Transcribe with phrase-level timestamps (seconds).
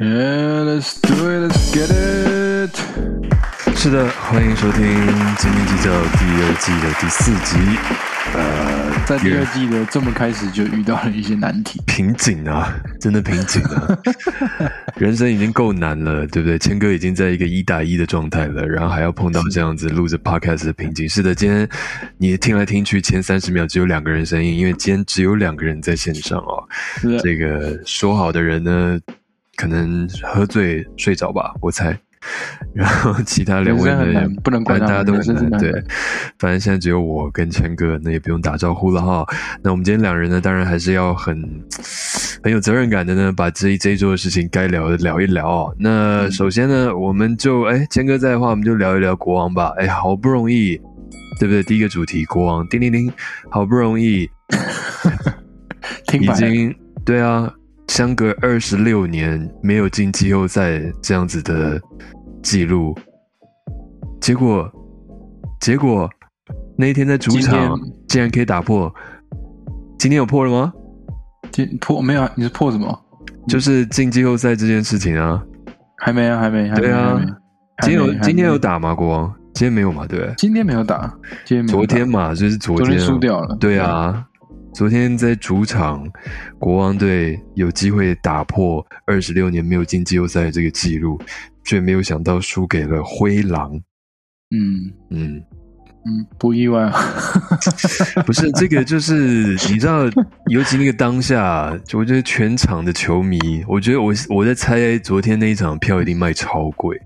[0.00, 2.76] Yeah, let's do it, let's get it。
[3.76, 4.82] 是的，欢迎收听
[5.36, 7.58] 《斤斤计较》第二季的第四集。
[8.34, 13.98] 呃，在第二季的这么开始就遇到了一些难题，瓶颈啊，真的瓶颈啊！
[14.96, 16.58] 人生已经够难了，对不对？
[16.58, 21.06] 谦哥已经在一个一打一的状态了，然后还要碰到这样子录着 podcast 的瓶颈。
[21.08, 21.68] 是的，今天
[22.16, 26.66] 你听来听去，前三十秒只有两个人声音，因为今天只有两个人在线上哦。
[27.22, 28.98] 这个说好的人呢，
[29.56, 31.98] 可能喝醉睡着吧，我猜。
[32.72, 35.58] 然后其他两位呢，不能管大家都很难。
[35.58, 35.72] 对，
[36.38, 39.26] 反正现在只有我跟谦哥，那也不用打招呼了哈。
[39.60, 41.36] 那我们今天两人呢，当然还是要很
[42.44, 45.74] 很有责任感的呢，把这一这一周的事情该聊的聊一聊。
[45.80, 49.74] 那首先呢，我们就哎，谦哥在的话，我们就聊一聊国王吧。
[49.76, 50.80] 哎，好不容易，
[51.40, 51.60] 对不对？
[51.64, 53.12] 第一个主题，国王，叮铃铃，
[53.50, 54.30] 好不容易，
[56.20, 56.72] 已经
[57.04, 57.52] 对啊。
[57.92, 61.78] 相隔二十六年没有进季后赛这样子的
[62.42, 62.96] 记录，
[64.18, 64.66] 结果
[65.60, 66.08] 结果
[66.74, 68.90] 那一天在主场竟然可以打破，
[69.98, 70.72] 今天有破了吗？
[71.50, 72.26] 今破没有？
[72.34, 72.98] 你是破什么？
[73.46, 75.42] 就是进季后赛这件事情啊，
[75.98, 77.20] 还没啊，还没，对啊，
[77.82, 78.94] 今天有今天有打吗？
[78.94, 80.06] 国王今天没有嘛？
[80.06, 80.32] 对？
[80.38, 81.12] 今天没有打，
[81.44, 84.26] 今天昨天嘛，就是昨天输掉了，对啊。
[84.72, 86.10] 昨天在主场，
[86.58, 91.20] 国王队有机会打破二十六年没有进季后赛的这个记录，
[91.64, 93.70] 却没有想到输给了灰狼。
[94.50, 95.42] 嗯嗯
[96.04, 96.92] 嗯，不意外啊。
[98.24, 99.14] 不是这个，就是
[99.70, 100.04] 你知道，
[100.46, 106.98] 尤其那个当下，我觉得全场的球迷，我觉得我我在猜，昨天那一场票一定卖超贵。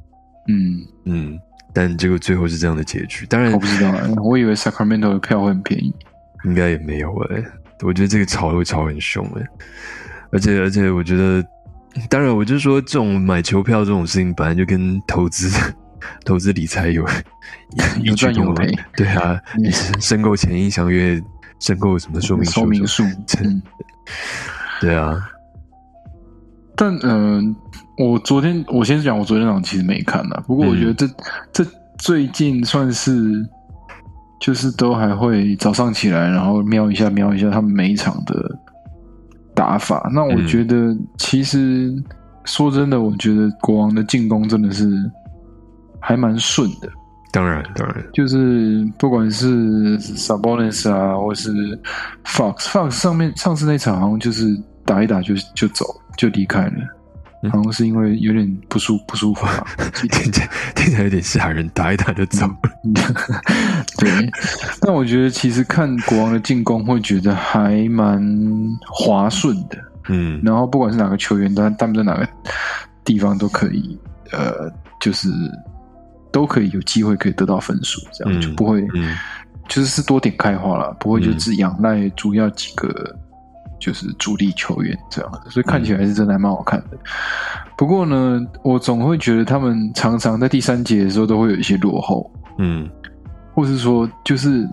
[0.48, 1.39] 嗯嗯，
[1.75, 3.27] 但结果最后是这样的结局。
[3.27, 5.92] 当然我不知道，我以为 Sacramento 的票会很便宜。
[6.45, 7.42] 应该也没有哎，
[7.83, 9.42] 我觉得这个吵会吵很凶哎，
[10.31, 11.45] 而且而且我觉得，
[12.09, 15.51] 当然我就说这种买球票这种事情本来就跟投资
[16.25, 17.05] 投资理财有
[18.03, 21.21] 有赚有赔，对啊，你申购前一相约
[21.59, 23.03] 申购什么说明说明书，
[24.81, 25.28] 对啊，
[26.77, 27.56] 但嗯，
[27.99, 31.09] 我昨天我先讲，我昨天晚上其实没看呢，不过我觉得这
[31.53, 33.49] 这最近算是。
[34.41, 38.59] 就是都还会早上起来，然后瞄一下瞄一下他们每一场的
[39.55, 40.11] 打法。
[40.13, 41.93] 那我觉得，其实
[42.45, 44.89] 说真的，我觉得国王的进攻真的是
[45.99, 46.89] 还蛮顺的。
[47.33, 51.51] 当然，当然，就是不管是 Sabonis 啊，或是
[52.25, 55.85] Fox，Fox 上面上次那场好像就是打一打就就走
[56.17, 56.73] 就离开了。
[57.51, 62.45] 好像是因为有点不舒不舒服吧， 听起来听起来有点吓人，打一打就走。
[63.99, 64.11] 对，
[64.81, 68.23] 但我觉得其实看国王的进攻会觉得还蛮
[68.87, 72.29] 滑顺的，嗯，然后不管是哪个球员，他他们在哪个
[73.05, 73.99] 地方都可以，
[74.33, 74.71] 呃，
[75.01, 75.29] 就是
[76.33, 78.87] 都可以有机会可以得到分数，这样就不会，
[79.69, 83.17] 就是是多点开花了，不会就只仰赖主要几个。
[83.79, 86.97] 就是主力球员这样的，所以看起来是真的还蛮好看的。
[87.77, 92.89] 不过呢，我总会觉得他们常常在第三节的时候都会有一些落后，嗯，
[93.56, 94.65] 或是说就是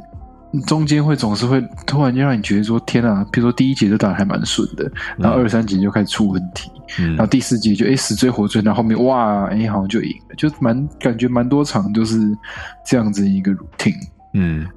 [0.68, 12.20] 中间会总是会突然间让你觉得说天啊，比如说第一节就打的还蛮顺的，然后二三节就开始出问题，然后第四节就哎死追活追，然后后面哇哎好像就赢了，就蛮感觉蛮多场都是
[12.86, 13.96] 这样子一个 routine，
[14.34, 14.68] 嗯，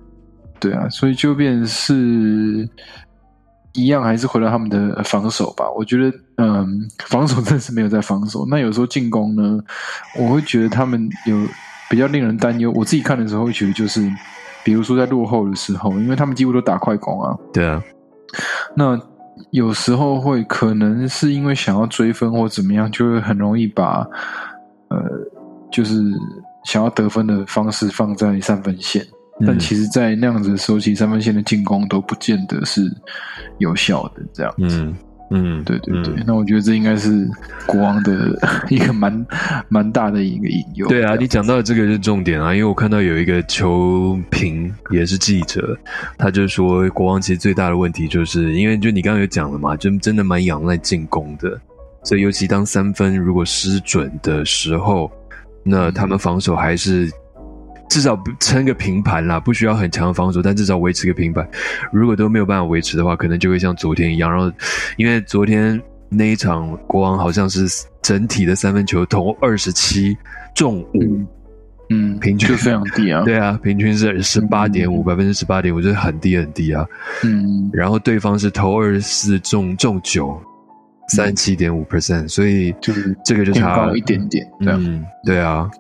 [0.61, 2.67] 对啊，所以就变是。
[3.79, 5.71] 一样还是回到他们的防守吧。
[5.77, 8.47] 我觉得，嗯，防守真是没有在防守。
[8.49, 9.61] 那有时候进攻呢，
[10.19, 11.37] 我会觉得他们有
[11.91, 12.73] 比较令人担忧。
[12.75, 14.11] 我自己看的时候会觉得，就是
[14.65, 17.37] 比如说在落后的时候，因为他们几乎都打快攻啊。
[17.53, 17.83] 对啊。
[18.75, 19.01] 那
[19.51, 24.07] 有时候会可能是因为想要追分或怎么样，就会很容易把
[24.89, 24.99] 呃，
[25.71, 26.03] 就是
[26.65, 29.07] 想要得分的方式放在三分线。
[29.47, 32.91] 但其实，在那样子收起三分线的进攻都不见得是
[33.59, 34.81] 有效的，这样子。
[34.81, 34.97] 嗯
[35.31, 36.15] 嗯，对对对。
[36.27, 37.29] 那我觉得这应该是
[37.67, 38.39] 国王的
[38.71, 39.27] 一个蛮
[39.69, 40.87] 蛮大的一个引诱。
[40.89, 45.77] 对啊，你讲到这个是重点啊，因为我看到有一个球评也是记者，
[46.17, 51.61] 他就说国王其实最大的问题就是因为就你刚刚有讲了嘛，就真的蛮仰赖进攻的，
[52.05, 55.11] 所以尤其当三分如果失准的时候，
[55.63, 57.11] 那他们防守还是。
[57.89, 61.49] 至少撑个平盘啦，不需要很强的防守，但至少维持个平盘。
[61.93, 64.31] 如果都没有办法维持的话，可能就会像昨天一样。
[64.31, 64.53] 然后，
[64.97, 67.67] 因为昨天那一场国王好像是
[68.03, 70.17] 整体的三分球投二十七
[70.55, 71.25] 中五，
[71.91, 73.23] 嗯，平均就非常低啊。
[73.27, 76.85] 对啊，平均是十八点五，百分之十八点五，就是很低很低啊。
[77.23, 80.41] 嗯，然后对方是投二十四中中九，
[81.09, 85.71] 三十七点五 percent，所以就是这个就差高一点点，嗯，对啊。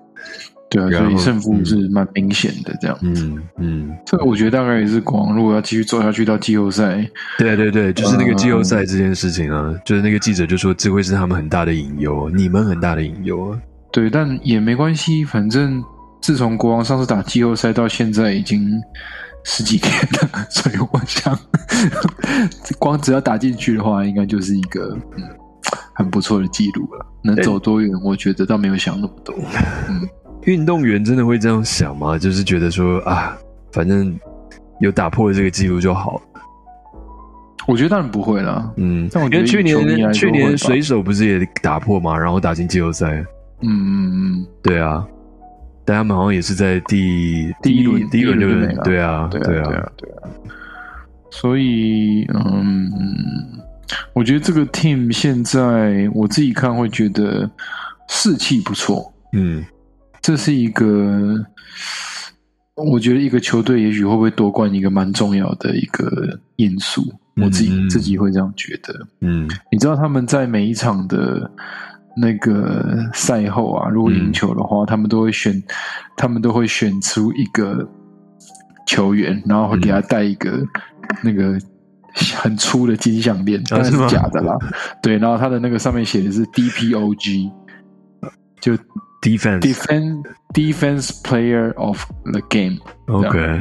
[0.68, 2.98] 对啊，所以胜负是蛮明显的，这样。
[3.02, 7.08] 嗯嗯，这个我觉得大概也是光，如果要继续做下去到季后赛，
[7.38, 13.58] 对对对，就是那个季后赛这件事情啊，就是那个记者就说这会是他们很大的隐忧，你们很大的隐忧啊。
[13.92, 15.82] 对，但也没关系，反正
[16.20, 18.68] 自从国王上次打季后赛到现在已经
[19.44, 21.38] 十几天了， 所以我想，
[22.80, 24.98] 光只要打进去的话，应该就是一个
[25.94, 27.06] 很不错的记录了。
[27.22, 29.32] 能走多远，我觉得倒没有想那么多。
[29.88, 30.00] 嗯。
[30.46, 32.18] 运动员真的会这样想吗？
[32.18, 33.36] 就是觉得说啊，
[33.70, 34.18] 反正
[34.80, 36.20] 有打破了这个记录就好。
[37.66, 38.72] 我觉得当然不会啦。
[38.76, 43.24] 嗯，因为去年去年水手不是也打破嘛，然后打进季后赛。
[43.60, 45.04] 嗯嗯嗯，对啊，
[45.84, 48.46] 但他们好像也是在第第一轮第一轮就
[48.84, 50.28] 对啊对啊对啊对啊。
[51.32, 52.88] 所以嗯，
[54.12, 57.50] 我觉得这个 team 现在我自己看会觉得
[58.08, 59.12] 士气不错。
[59.32, 59.64] 嗯。
[60.26, 61.46] 这是一个，
[62.74, 67.00] 我觉得一个球队也许会不会夺冠一个蛮重要的一个因素，
[67.36, 68.92] 我自己自己会这样觉得。
[69.20, 71.48] 嗯，你知道他们在每一场的
[72.16, 75.62] 那个赛后啊，如果赢球的话，他们都会选，
[76.16, 77.88] 他们都会选出一个
[78.84, 80.60] 球员，然后会给他戴一个
[81.22, 81.56] 那个
[82.34, 84.58] 很粗的金项链，但是假的啦。
[85.00, 87.52] 对，然后他的那个上面写的是 DPOG，
[88.60, 88.76] 就。
[89.26, 90.22] Defense defense
[90.54, 92.00] defense player of
[92.32, 92.78] the game。
[93.06, 93.60] OK，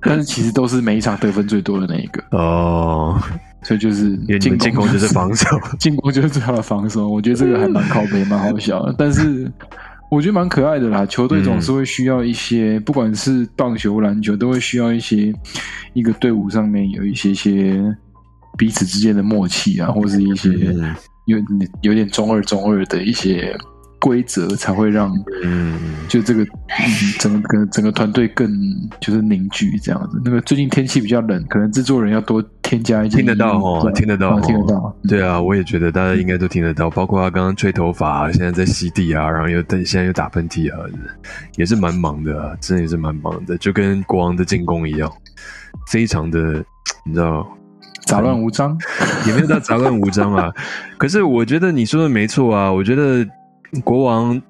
[0.00, 3.16] 但是其实都是每一场得分最多的那一个哦，
[3.62, 5.46] 所以就是进攻就是防守，
[5.78, 7.08] 进攻就是最好的防守。
[7.08, 8.92] 我觉得这个还蛮靠背，蛮好笑的。
[8.98, 9.48] 但是
[10.10, 11.06] 我觉得蛮可爱的啦。
[11.06, 15.32] 球队总是会需要一些，不管是棒球、篮球，都会需要一些
[15.92, 17.80] 一个队伍上面有一些些
[18.58, 20.50] 彼此之间的默契啊，或是一些
[21.26, 21.38] 有
[21.82, 23.56] 有点中二中二的一些。
[24.00, 25.12] 规则才会让，
[25.44, 26.44] 嗯，就这个
[27.18, 28.50] 整个整个团队更
[28.98, 30.20] 就是凝聚这样子。
[30.24, 33.18] 那个最近天气比较冷，可能制作人要多添加一些。
[33.18, 34.96] 听得到哦，听得到，听得到。
[35.06, 36.88] 对啊，我也觉得大家应该都听得到。
[36.88, 40.78] 包括他刚刚吹头发，现在在吸地啊，然后又等，现在又打喷嚏啊，
[41.56, 45.12] 也是蛮忙的，真的也是蛮忙的，就跟国王的进攻一样，
[45.88, 46.64] 非常的，
[47.04, 47.46] 你知道，
[48.06, 48.78] 杂乱无章，
[49.26, 50.50] 也没有到杂乱无章啊。
[50.96, 53.26] 可是我觉得你说的没错啊，我觉得。
[53.84, 54.40] 国王，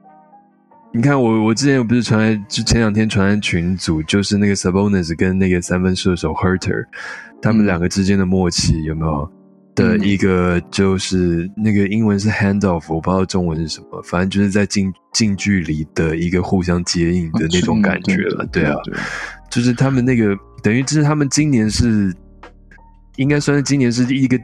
[0.93, 6.87] 你看我，我之前不是传来，就前两天传来群组，就是那个 Sabonis 跟那个三分射手 Herter，
[7.43, 9.31] 他们两个之间的默契有没有？
[9.75, 18.47] 的一个就是那个英文是 handoff，我不知道中文是什么，反正就是在近近距离的一个互相接应的那种感觉了。
[18.47, 18.77] 对啊，
[19.51, 22.13] 就是他们那个等于就是他们今年是
[23.17, 24.39] 应该算是今年是一个。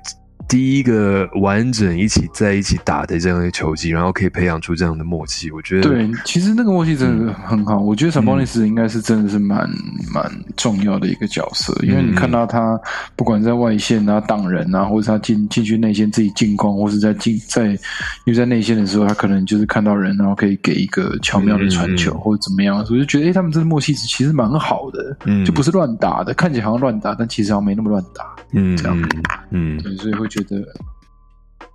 [0.48, 7.78] 第一个完整一起在一起打的这样一个球技，然后可以培养出这样的默契，我觉得对，其实那个默契真的很好。
[7.78, 9.68] 我觉得萨博尼斯应该是真的是蛮
[10.14, 12.78] 蛮重要的一个角色，因为你看到他
[13.16, 17.78] 不管在外线啊挡人啊，或者他进进去内线自己进攻，或是在进在因
[18.26, 29.08] 为在内线的时候，他可能就是看到人，然后可以给一个巧妙的传球或者怎么样，我就觉得哎，他们这个默契其实蛮好的，嗯就不是乱打的，看起来好像乱打，但其实好像没那么乱打，嗯，这样，
[29.50, 30.28] 嗯，对，所以会。
[30.35, 30.66] 觉得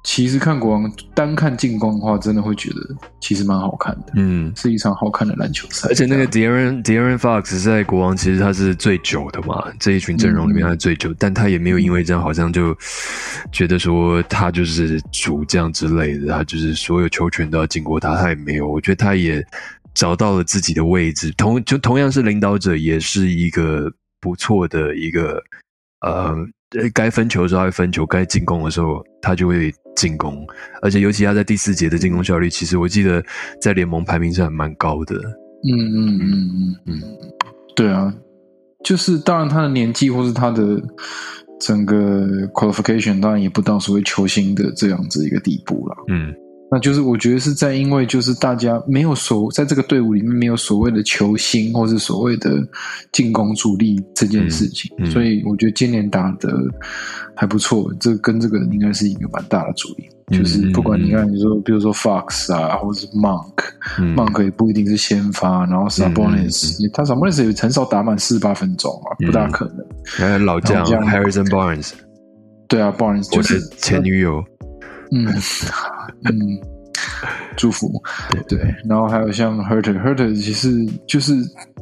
[0.04, 2.78] 其实看国王单看进攻的话，真的会觉得
[3.20, 4.14] 其实蛮好看的。
[4.16, 5.88] 嗯，是一场好看的篮球赛。
[5.90, 12.76] 而且那个 Deron Deron Fox 在国王其实他是最久的嘛，这一群阵容里面他是最久，但他也没有因为这样好像就
[13.52, 18.68] 觉得说他就是主将之类的，他就是所有球权都要经过他，他也没有。
[18.68, 19.46] 我觉得他也
[19.94, 25.44] 找到了自己的位置，同就同样是领导者，也是一个不错的一个
[26.02, 26.36] 呃。
[26.94, 30.46] 该分球的时候会分球，该进攻的时候他就会进攻，
[30.82, 33.24] 而且尤其他在第四节的进攻效率，其实我记得
[33.62, 35.16] 在联盟排名是还蛮高的。
[35.16, 37.02] 嗯嗯嗯嗯嗯，
[37.76, 38.14] 对啊，
[38.84, 40.82] 就是当然他的年纪或是他的
[41.60, 45.96] 整个 qualification，当然也不到所谓球星的这样子一个地步了。
[46.08, 46.34] 嗯。
[46.74, 52.50] 那就是我觉得是在因为就是大家没有所在这个队伍里面没有所谓的球星或是所谓的
[53.12, 56.50] 进攻主力这件事情，所以我觉得今年打的
[57.36, 57.94] 还不错。
[58.00, 69.86] 这跟这个应该是一个蛮大的主力，就是不管你看你说比如说 Fox 啊，或者是 Monk，Monk 也不一定是先发，然后 Sabonis，他 Sabonis 也很少打满四十八分钟啊，不大可能。
[70.06, 71.92] 还有老将 Harrison Barnes，
[72.70, 74.42] 对啊，Barnes 就是前女友。
[75.14, 75.28] 嗯
[76.26, 76.32] 嗯，
[77.56, 77.92] 祝福
[78.48, 81.34] 对，然后还有像 Herter Herter，其实就是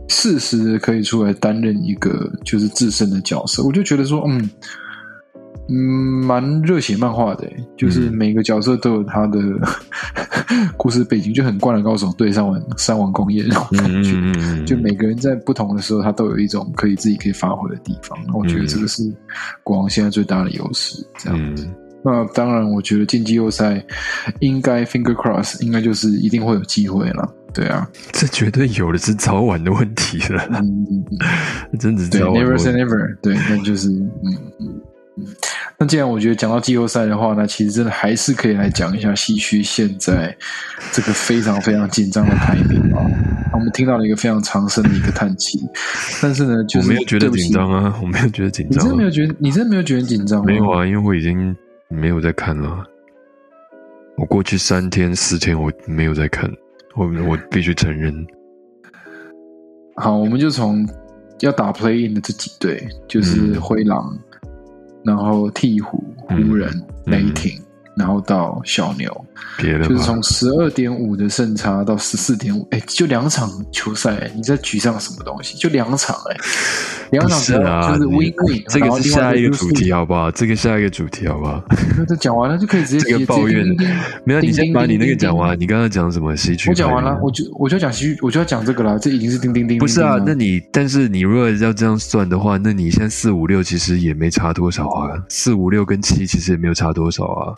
[0.07, 4.49] 适时的可以出来担任一个就是自身的角色，我就觉得说，嗯，
[5.69, 5.75] 嗯，
[6.25, 7.47] 蛮热血漫画的，
[7.77, 9.39] 就是每个角色都有他的
[10.77, 14.63] 故事背景，就很灌篮高手对上完三王工业那种感觉。
[14.65, 18.17] 就每个人在不同的时候，他都有一种可以自己可以发挥的地方。
[18.33, 19.03] 我觉得这个是
[19.63, 21.05] 国王现在最大的优势。
[21.19, 21.69] 这样子，
[22.03, 23.84] 那当然，我觉得进季后赛
[24.39, 27.36] 应该 finger cross，应该就是一定会有机会了。
[27.53, 30.48] 对啊，这绝对有的是早晚的问题了。
[30.51, 30.86] 嗯，
[31.79, 33.18] 真的是对，never say never。
[33.22, 34.10] 对，那就是嗯
[34.60, 34.82] 嗯
[35.18, 35.25] 嗯。
[35.77, 40.36] 那既然我觉得讲到季后赛的话，那其实真的还是可以来讲一下西区现在
[40.91, 43.01] 这个非常非常紧张的排名啊。
[43.51, 45.60] 我们听到了一个非常长声的一个叹气，
[46.22, 48.77] 但是呢，就是没有觉得紧张啊，我没有觉得紧张。
[48.77, 49.36] 你真的没有觉得？
[49.39, 50.46] 你真的没有觉得紧张？
[50.46, 51.56] 没有啊，因为我已经
[51.89, 52.86] 没有在看了。
[54.15, 56.50] 我过去三天四天我没有在看，
[56.96, 58.25] 我我必须承认。
[59.96, 60.88] 好，我们就从
[61.39, 64.17] 要打 play in 的这几队，就是灰狼。
[65.03, 66.69] 然后鹈鹕、湖人、
[67.05, 67.60] 雷霆。
[68.00, 69.25] 然后到小牛，
[69.60, 75.58] 就是从十二点五的胜差到十四点五，哎，就两场球赛，你在沮丧什么东西？
[75.58, 76.38] 就两场，哎，
[77.12, 78.63] 两场是啊，就是 win win。
[78.70, 80.32] 这个是下一个主题，好不好？
[80.32, 81.62] 这个下一个主题，好不好？
[81.98, 83.68] 那这讲完了就可以直接 这个抱怨。
[84.24, 85.60] 没有，你先把你那个讲完。
[85.60, 86.70] 你刚刚讲什么西区？
[86.70, 88.98] 我讲完了，我就我就要讲西区，我就要讲这个了。
[88.98, 89.77] 这已经是叮叮叮。
[89.77, 95.22] 不是啊，那你但是你如果要这样算的话，那你现在四五六其实也没差多少啊。
[95.27, 97.56] 四五六跟七其实也没有差多少啊。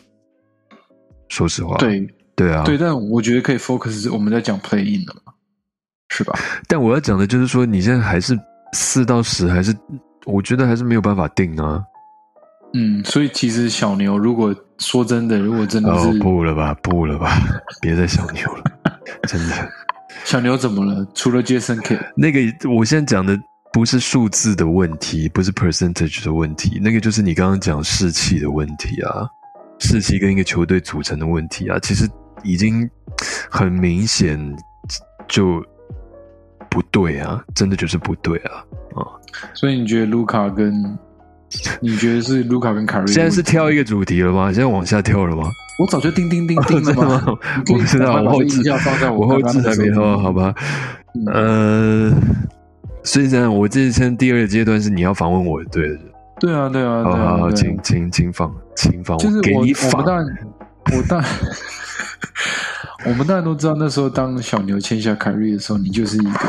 [1.31, 5.31] 说实话，对对啊，对，但我觉得可以 focus 我们在讲 play in 的嘛，
[6.09, 6.37] 是吧？
[6.67, 8.37] 但我要讲的就是说，你现在还是
[8.73, 9.73] 四到十，还是
[10.25, 11.81] 我觉得还是没有办法定啊。
[12.73, 17.41] 嗯，所以其实小牛，如果说真的，如果真的是不了吧，不了吧，
[17.81, 18.63] 别再小牛了，
[19.23, 19.69] 真的。
[20.25, 21.07] 小牛怎么了？
[21.15, 23.39] 除了 Jason K， 那个我现在讲的
[23.71, 29.27] 不是数字的问题，不是 percentage 的问题，那个就是你刚刚讲士气的问题啊。
[29.81, 32.07] 士气跟一个球队组成的问题啊，其实
[32.43, 32.89] 已经
[33.49, 34.39] 很明显
[35.27, 35.61] 就
[36.69, 38.63] 不对啊，真的就是不对啊
[38.95, 39.03] 啊！
[39.53, 40.71] 所以你觉得卢卡跟
[41.81, 43.07] 你觉得是卢卡跟卡瑞？
[43.11, 44.53] 现在是跳一个主题了吗？
[44.53, 45.49] 现在往下跳了吗？
[45.79, 47.23] 我早就叮叮叮叮了吗？
[47.73, 50.53] 我不知道，我后置放在我后置还没到，好吧？
[51.33, 52.13] 呃，
[53.03, 55.99] 所以我这先第二个阶段是你要访问我，对。
[56.39, 60.25] 对啊，对啊，好好，请请请放，就是我，我们当然，
[60.97, 61.29] 我当然，
[63.05, 66.39] 我们当然都知道，那时候当小牛签下凯瑞的时候，你就是一个，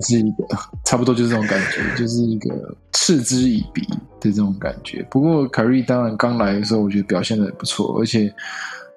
[0.00, 0.46] 是一个，
[0.84, 3.86] 差不多就是这种感觉，就是一个嗤之以鼻
[4.20, 5.06] 的这种感觉。
[5.10, 8.32] 不过凯瑞当然刚来的时候，我觉得表现的不错，而且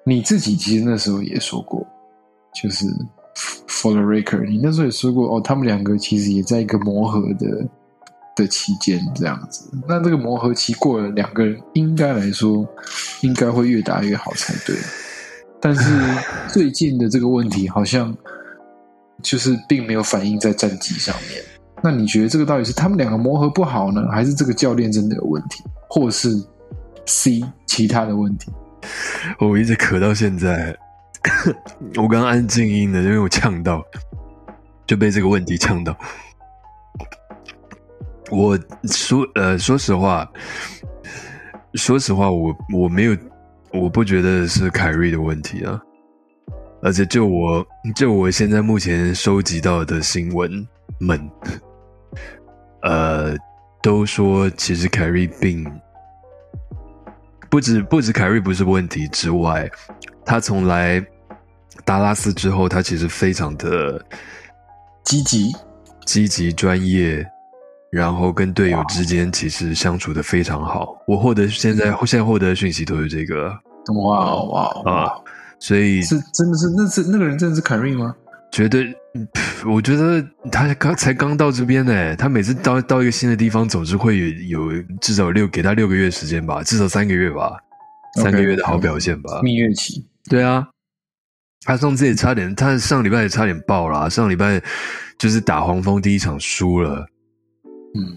[0.04, 1.86] 你自己其实那时候也说过，
[2.60, 2.86] 就是
[3.68, 7.68] For the Raker，你那时候也说过，哦，他们两个其实也在一个磨合的。
[8.36, 12.68] 的期间这样子，那这个磨合期过了，两个人应该来说，
[13.22, 14.76] 应该会越打越好才对。
[15.60, 15.98] 但是
[16.52, 18.14] 最近的这个问题好像
[19.22, 21.42] 就是并没有反映在战绩上面。
[21.82, 26.30] 那你觉得这个到底是他们两个磨合不好呢，还是这个教练真的有问题，或是
[27.06, 28.52] C 其他的问题？
[29.40, 30.76] 我一直咳到现在，
[31.96, 33.82] 我刚刚按静音的，因为我呛到，
[34.86, 35.96] 就被这个问题呛到。
[38.30, 40.28] 我说呃，说实话，
[41.74, 43.16] 说实话，我我没有，
[43.72, 45.80] 我不觉得是凯瑞的问题啊。
[46.82, 50.66] 而且就我就我现在目前收集到的新闻
[50.98, 51.30] 们，
[52.82, 53.34] 呃，
[53.82, 55.64] 都说其实凯瑞并
[57.48, 59.68] 不止不止凯瑞不是问题之外，
[60.24, 61.04] 他从来
[61.84, 64.04] 达拉斯之后，他其实非常的
[65.04, 65.52] 积极、
[66.04, 67.24] 积极、专业。
[67.96, 70.94] 然后跟队友之间其实相处的非常好。
[71.06, 73.50] 我获得现在现在获得的讯息都是这个。
[74.04, 75.10] 哇哇啊！
[75.58, 78.14] 所以是真的是那是那个人真的是凯瑞吗？
[78.52, 78.94] 绝对，
[79.64, 80.22] 我觉得
[80.52, 82.16] 他刚才刚到这边呢。
[82.16, 84.26] 他每次到到一个新的地方，总是会有
[84.72, 87.56] 有至少六给他六个月时间吧，至少三个月吧，
[88.22, 89.40] 三个月的好表现吧。
[89.42, 90.06] 蜜月期。
[90.28, 90.66] 对啊，
[91.64, 94.10] 他上次也差点，他上礼拜也差点爆了。
[94.10, 94.60] 上礼拜
[95.18, 97.06] 就是打黄蜂第一场输了。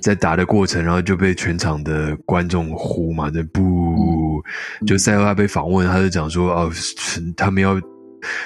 [0.01, 4.41] 在打的过程，然后就被全场的观众呼嘛，就不
[4.85, 6.71] 就赛后他被访问，他就讲说哦，
[7.35, 7.79] 他们要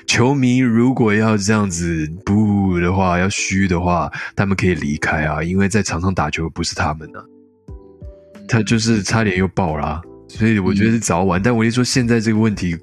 [0.05, 7.23] 球迷如果要这样子不的话，要虚的话，他们可以离开啊，因为在场上打球不是他们啊，
[8.47, 11.41] 他就是差点又爆了，所以我觉得是早晚。
[11.41, 12.77] 但我一说现在这个问题，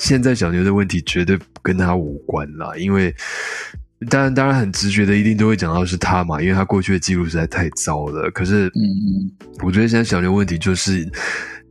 [0.00, 3.14] 现在小牛的问题绝对跟他无关啦，因为
[4.08, 8.30] 当然，当然很直觉的，一定都会讲到是他嘛，因为他过去的记录实在太糟了。
[8.30, 9.30] 可是，嗯嗯，
[9.62, 11.08] 我觉得现在小牛问题就是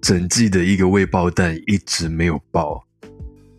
[0.02, 2.84] 整季的一个未爆弹一直没有爆，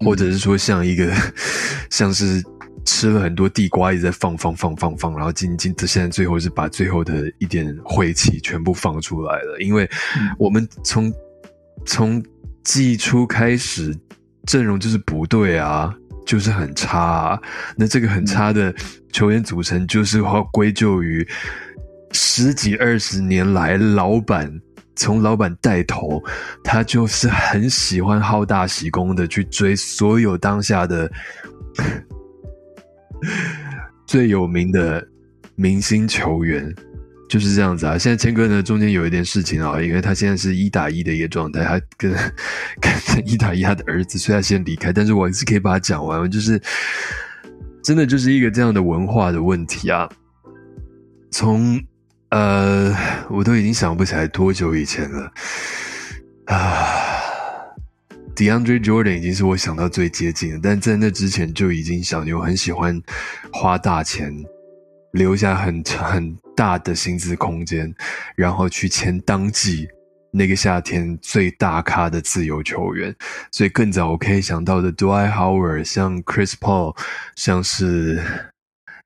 [0.01, 1.13] 或者是说像一个
[1.91, 2.43] 像是
[2.85, 9.59] 吃了很多地瓜一直在放放放放放，然后今今现在最后是把最后的一点晦气全部放出来了。
[9.61, 9.89] 因为
[10.39, 11.13] 我们从
[11.85, 12.23] 从
[12.65, 13.97] 季初开始
[14.47, 15.95] 阵容就是不对啊。
[16.25, 17.41] 就是很差，啊。
[17.77, 18.75] 那这个很差的
[19.13, 21.27] 球员组成，就是要归咎于
[22.13, 24.61] 十几二十年来老板
[24.95, 26.23] 从老板带头，
[26.63, 31.11] 他就是很喜欢好大喜功的去追所有当下的
[34.07, 35.07] 最有名的
[35.55, 36.75] 明星球员。
[37.33, 37.97] 就是这样子啊！
[37.97, 42.13] 现在谦哥呢，中间有一点事情啊，因为他现在是一打一的一个状态，他跟
[42.79, 44.93] 跟一打一他的儿子，所以他先离开。
[44.93, 46.61] 但是我还是可以把它讲完，就是
[47.83, 50.07] 真的就是一个这样的文化的问题啊。
[51.31, 51.83] 从
[52.29, 52.95] 呃，
[53.31, 55.33] 我都已经想不起来多久以前了
[56.49, 56.85] 啊
[58.37, 63.01] ，DeAndre Jordan 已经是我想到最接近的，但在那之前就已经小牛很喜欢
[63.55, 64.31] 花大钱。
[65.13, 67.95] 留下很很大的薪资空间，
[68.35, 69.87] 然后去签当季
[70.31, 73.15] 那个夏天最大咖的自由球员。
[73.51, 76.97] 所以更早我可以想到的，Dwight Howard，像 Chris Paul，
[77.37, 78.23] 像是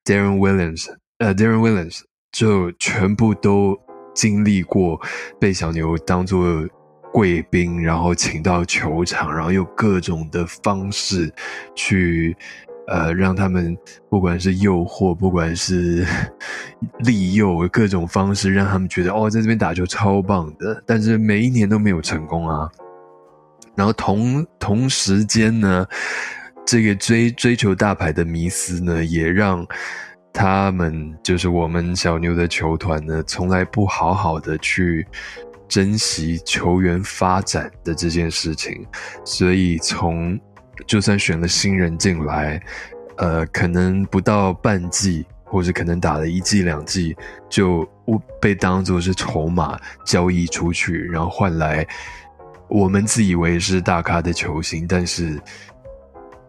[0.04, 0.86] Darren Williams，
[1.18, 3.76] 呃，Darren Williams 就全部都
[4.14, 5.00] 经历过
[5.40, 6.68] 被小牛当做
[7.12, 11.32] 贵宾，然后请到球场，然后用各种的方式
[11.75, 12.36] 去。
[12.88, 13.76] 呃，让他们
[14.09, 16.07] 不管是诱惑，不管是
[17.00, 22.71] 利诱，各种方式让他们觉得哦，在这边打球超棒的，但是每一年都没有成功啊。
[23.75, 25.87] 然后同同时间呢，
[26.64, 29.66] 这个追追求大牌的迷思呢，也让
[30.33, 35.05] 他们就是我们小牛的球团呢，从来不好好的去
[35.66, 38.87] 珍惜球员发展的这件事情，
[39.25, 40.38] 所以从。
[40.87, 42.61] 就算选了新人进来，
[43.16, 47.17] 呃，可能不到半季，或者可能打了一季两季，
[47.49, 47.89] 就
[48.41, 51.86] 被当作是筹码交易出去，然后换来
[52.69, 55.41] 我们自以为是大咖的球星，但是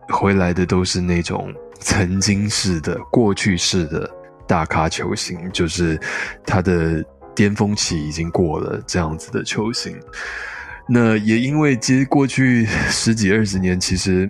[0.10, 4.10] 回来的都是那种曾经式的、过去式的
[4.48, 6.00] 大咖球星，就是
[6.46, 7.04] 他的
[7.36, 9.96] 巅峰期已经过了这样子的球星。
[10.90, 14.30] 那也因为其实过去十几二十年，其实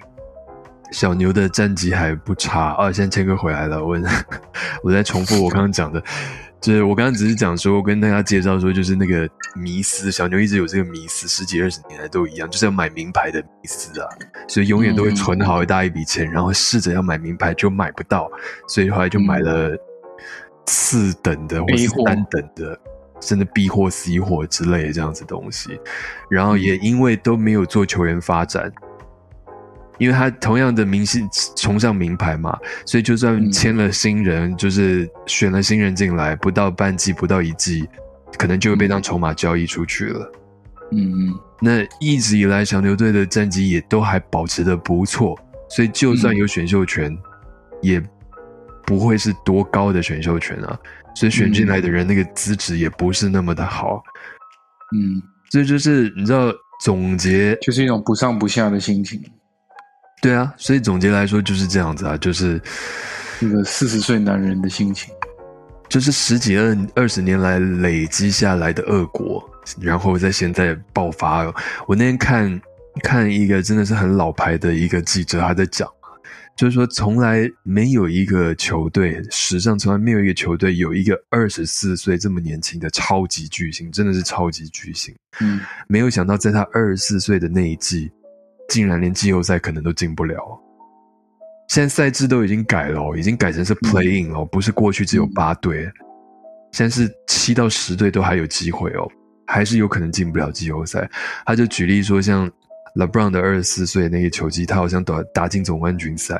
[0.91, 2.91] 小牛的战绩还不差啊。
[2.91, 3.95] 现在谦哥回来了，我
[4.81, 6.01] 我在重复我刚刚讲的，
[6.59, 14.07] 就是我刚刚只是讲说跟大家介绍说，就是那个迷思，小牛一直有这个迷思，十几二十年来都一样，就是要买名牌的迷思啊，
[14.47, 18.27] 所以永远都会存好一大一笔钱，然后试着要买名牌就买不到，
[18.67, 19.77] 所以后来就买了
[20.65, 22.79] 次等的或是三等的。
[23.19, 25.79] 真的 B 或 C 或之类这样子东西，
[26.29, 28.71] 然后也因为都没有做球员发展，
[29.97, 37.87] 因为他同样的明星崇尚名牌嘛，所以就算签了新人，就是选了新人进来，不到半季不到一季，
[38.37, 40.31] 可能就会被当筹码交易出去了。
[40.91, 45.37] 嗯嗯，那一直以来小牛队的战绩也都还保持的不错，
[45.69, 47.17] 所以就算有选秀权，
[47.81, 48.01] 也
[48.85, 50.79] 不会是多高的选秀权啊。
[51.17, 54.03] 所以选进来的人那个资质也不是那么的好，
[54.95, 56.53] 嗯，这就是你知道
[56.83, 57.57] 总结。
[57.59, 59.19] 就是一种不上不下的心情，
[60.21, 62.61] 对啊，所以总结来说就是这样子啊，就是
[63.39, 65.11] 一个四十岁男人的心情，
[65.89, 69.43] 就是十几二二十年来累积下来的恶果，
[69.81, 71.51] 然后在现在爆发。
[71.87, 72.61] 我那天看
[73.01, 75.89] 看一个真的是很老牌的一个记者，他在讲。
[76.57, 85.15] 就是说，从来没有一个球队史上从来没有一个球队有一个二十四岁这么年轻的超级巨星，真的是超级巨星。
[85.39, 88.11] 嗯，没有想到在他二十四岁的那一季，
[88.69, 90.35] 竟然连季后赛可能都进不了。
[91.69, 95.83] 现在赛制都已经改了，已经改成是 playing 了，不是过去只有八队，
[96.71, 99.07] 现在是七到十队都还有机会哦，
[99.45, 101.07] 还是有可能进不了季后赛。
[101.45, 102.51] 他就举例说，像。
[102.97, 106.35] LeBron 的二十四岁那个球季，他好像打打进总冠军赛，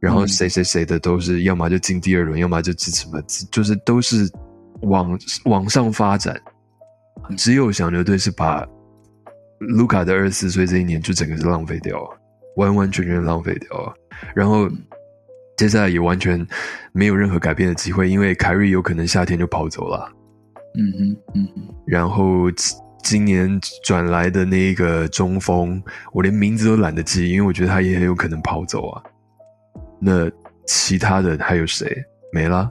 [0.00, 4.28] 然后谁谁谁的都是要么就进第二轮，要么就支持么，就是都是
[4.82, 6.36] 往往上发展。
[7.36, 8.66] 只有小牛队是把
[9.60, 11.96] 卢卡的二十四岁这一年就整个是浪费掉，
[12.56, 13.94] 完完全全浪费掉。
[14.34, 14.68] 然后
[15.56, 16.44] 接下来也完全
[16.92, 20.10] 没有任何改变的机会，因为凯瑞有可能夏天就跑走了。
[20.74, 22.50] 嗯哼，嗯哼，然后。
[23.02, 25.82] 今年转来的那个中锋，
[26.12, 29.02] 我连名字都懒得记，因为我觉得他也很有可能跑走啊。
[30.00, 30.30] 那
[30.66, 31.90] 其他的还有谁？
[32.32, 32.70] 没了。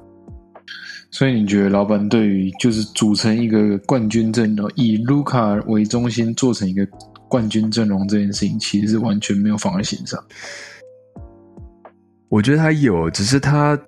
[1.09, 6.85] 所以你觉得老板对于就是组成一个冠军阵容，以卢卡为中心做成一个
[7.29, 10.21] 冠军阵容这件事情，其实是完全没有放在心上。
[12.29, 13.79] 我觉得他有，只是他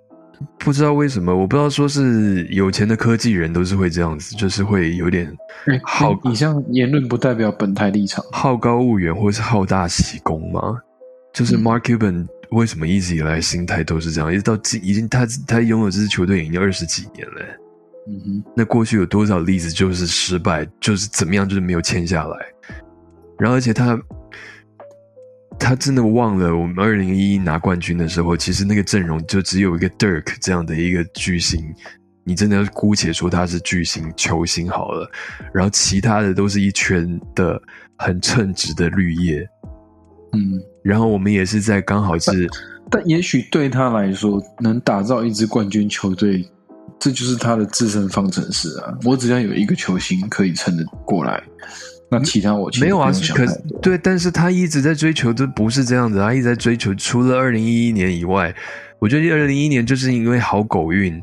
[0.57, 5.29] 不知道为什么，我不知道说是有钱的科技人都是会这样子，就是会有点
[5.83, 6.17] 好。
[6.23, 10.77] 以上言论不代表本台立场，好高骛远或是好大喜功吗？
[11.33, 17.41] 就是 Mark Cuban 为什么一直以来心态都是这样，一直到已经他他拥有这支球队已经二十几年了。
[18.07, 22.37] 嗯哼，那过去有多少例子就是失败，就是怎么样，就是没有签下来。
[23.37, 23.99] 然后而且他。
[25.59, 31.61] 他真的忘了我们二零一一拿冠军的时候，其实那个阵容就只有一个 Dirk 这样的一个巨星。
[32.23, 35.09] 你真的要姑且说他是巨星球星好了，
[35.51, 37.59] 然后其他的都是一圈的
[37.97, 39.47] 很称职的绿叶。
[40.33, 42.47] 嗯，然后我们也是在刚好是，
[42.91, 46.47] 但也许对他来说，能打造一支冠军球队，
[46.99, 48.95] 这就是他的自身方程式啊。
[49.05, 51.41] 我只要有一个球星可以撑得过来。
[52.11, 53.45] 那其他我没有啊，可
[53.81, 56.93] 对，但是他一直在追求的不是这样子，他一直在追求。
[56.95, 58.53] 除了二零一一年以外，
[58.97, 61.21] 我觉得二零一一年就是因为好狗运，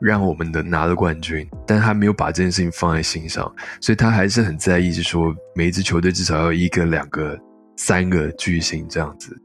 [0.00, 7.36] 让我们的拿了冠军，但他没有把这件事情放在心上，所以他还是很在意，是说每一支球队至少要一个、两个、
[7.76, 9.36] 三个巨星这样子，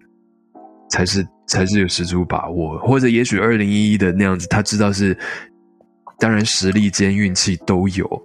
[0.92, 2.78] 才是才是有十足把握。
[2.78, 5.18] 或者也许二零一一的那样子，他知道是，
[6.20, 8.24] 当然实力兼运气都有。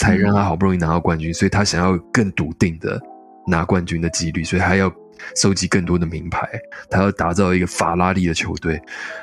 [0.00, 2.98] 才让他好不容易拿到冠军，所以他想要更笃定的
[3.46, 4.90] 拿冠军的几率，所以他要
[5.36, 6.48] 收集更多的名牌，
[6.88, 8.80] 他要打造一个法拉利的球队，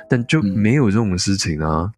[0.08, 1.92] 但就没有这种事情啊，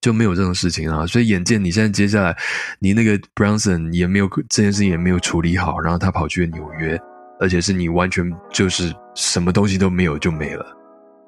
[0.00, 2.36] 就没有这种事情啊，所以眼见你现在接下来
[2.78, 6.96] 你那个 Brownson 也没有这件事情也没有处理好，然后他跑去了纽约，
[7.40, 10.64] 而且是你完全就是什么东西都没有就没了，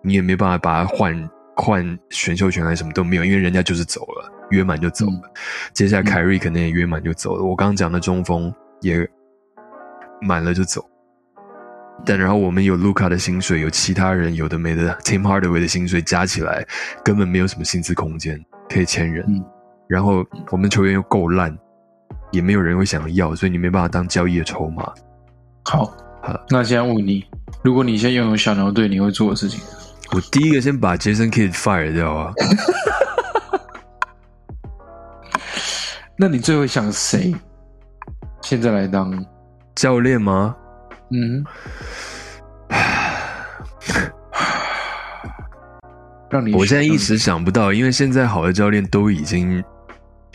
[0.04, 4.30] 你也没办法把他换换选秀权还是什么都没有，因为人家就是走了。
[4.50, 5.32] 约满就走了，
[5.72, 7.42] 接下来凯瑞可能也约满就走了。
[7.42, 9.08] 我刚刚讲的中锋也
[10.20, 10.84] 满了就走，
[12.04, 16.66] 但然后我们有卢卡的薪水，有其他人有的没的，Tim Hardaway 的薪水加起来
[17.02, 18.38] 根本没有什么薪资空间
[18.68, 19.24] 可以签人。
[19.88, 21.56] 然后我们球员又够烂，
[22.30, 24.92] 也没有人会想要，所以你没办法当交易的筹码。
[25.64, 25.86] 好，
[26.20, 27.24] 好，那现在问你，
[27.64, 29.64] 如果你现在拥有小牛队，你会做的事情？
[30.14, 32.32] 我第一个先把 Jason Kidd fire 掉啊。
[36.16, 37.34] 那你最后想谁？
[38.42, 39.24] 现在来当
[39.74, 40.54] 教练吗？
[41.10, 41.44] 嗯，
[46.30, 49.64] 让你我现在一时想不到，因为现在好的教练都已经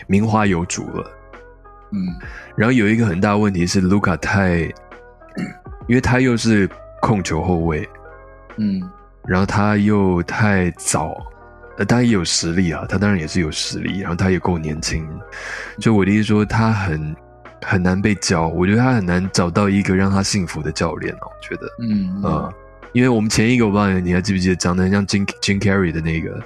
[0.08, 1.12] 名花有主了。
[1.92, 2.08] 嗯，
[2.56, 4.60] 然后有一个很大问题是卢卡太，
[5.88, 6.70] 因为他又是
[7.02, 7.88] 控球后卫，
[8.58, 8.82] 嗯，
[9.28, 11.16] 然后他又太早。
[11.78, 15.08] 呃，他也有实力啊，他当然也是有实力，然后他也够年轻，
[15.78, 17.16] 就我的意思说，他很
[17.62, 22.52] 很难被教，我觉得他很难找到一个让他幸福的教练哦，我觉得，嗯啊，
[22.94, 26.42] 因为我们前一个我不知道你还记不记得，长得很像 Jim Jim Carrey 的那个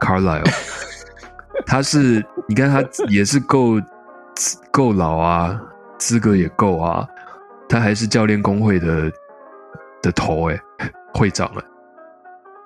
[0.00, 0.50] Carlisle，
[1.66, 3.78] 他是你看他也是够
[4.70, 5.60] 够老啊，
[5.98, 7.06] 资格也够啊，
[7.68, 9.12] 他还是教练工会的
[10.00, 10.58] 的头哎，
[11.12, 11.62] 会长哎。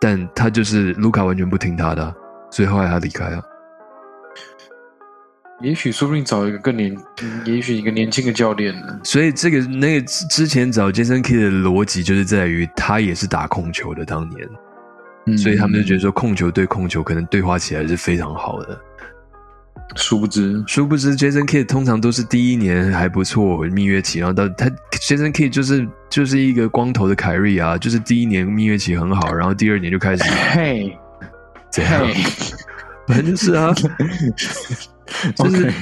[0.00, 2.14] 但他就是卢卡完全不听他的，
[2.50, 3.42] 所以后来他离开了。
[5.62, 6.94] 也许说不定找一个更年，
[7.44, 9.00] 也许一个年轻的教练呢。
[9.04, 18.78] 所以这个那个之前找杰森 K 的逻辑就是在于他也是打控球的，当年，所以他们就觉得说控球对控球可能对话起来是非常好的。
[19.96, 30.98] 殊不知，殊不知，Jason Kidd 通常都是第一年还不错，蜜月期，然后到他 Jason Kidd 就是就是一个光头的凯瑞啊，就是第一年蜜月期很好，然后第二年就开始嘿，
[31.70, 32.06] 怎样？
[33.06, 33.72] 反正就是啊，
[35.36, 35.72] 就是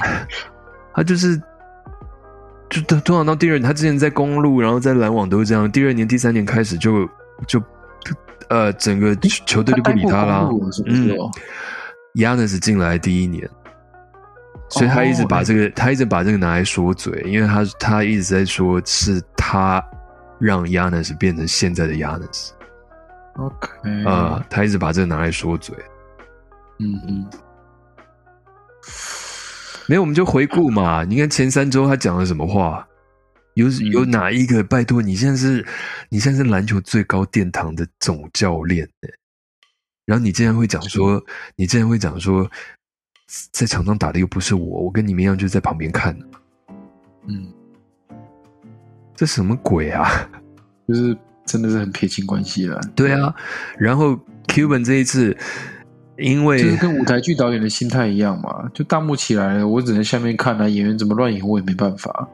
[0.93, 1.41] 他就是
[2.69, 7.09] 就通常到第二年，他之前在公路，然后在篮网都是这样，第二年、第三年开始就
[7.47, 7.63] 就
[8.49, 10.49] 呃，整个球队就不理他了。
[10.85, 11.17] 嗯
[12.15, 13.49] ，Yanis 进来第一年。
[14.69, 19.83] 所以他一直把这个，他一直把这个拿来说嘴，因为他他一直在说是他
[20.39, 22.49] 让 Yanis 变成现在的 Yanis。
[23.35, 25.75] OK，啊，他一直把这个拿来说嘴。
[26.79, 27.29] 嗯嗯，
[29.87, 31.03] 没有，我们就回顾嘛。
[31.03, 32.87] 你看前三周他讲了什么话？
[33.53, 34.63] 有有哪一个？
[34.63, 35.63] 拜托，你现在是，
[36.09, 38.89] 你现在是篮球最高殿堂的总教练，
[40.05, 41.23] 然后你竟然会讲说，
[41.55, 42.49] 你竟然会讲说。
[43.51, 46.17] 在场上打的又不是我，我跟你们一样，就在旁边看。
[47.27, 47.47] 嗯，
[49.15, 50.07] 这什么鬼啊？
[50.87, 52.79] 就是真的是很撇清关系了。
[52.95, 53.33] 对啊，
[53.77, 55.35] 然后 Cuban 这一次，
[56.17, 62.27] 因为就是跟舞台剧导演的心态一样嘛，就大幕起来了，我只能下面看啊，演员怎么乱演我也没办法。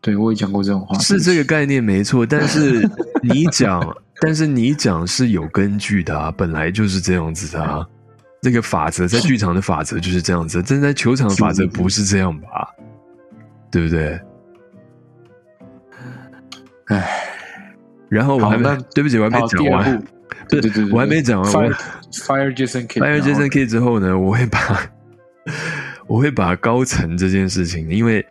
[0.00, 2.88] 对我也讲过这种话，是这个概念没错，但是
[3.22, 3.82] 你讲，
[4.22, 7.86] 但是你讲是有根据的啊，本来就是这样子的啊，
[8.42, 12.74] 那个法则在剧场的法则就是这样子，但在球场的法则不是这样吧？
[13.70, 14.20] 对不对？
[16.86, 17.08] 唉，
[18.08, 20.02] 然后我还没，对不起，我还没讲完。
[20.48, 21.52] 对对对，我还没讲完。
[21.52, 24.90] Fire Jason K，Fire Jason K 之后呢，我会把
[26.06, 28.26] 我会把高层这件事情，因为。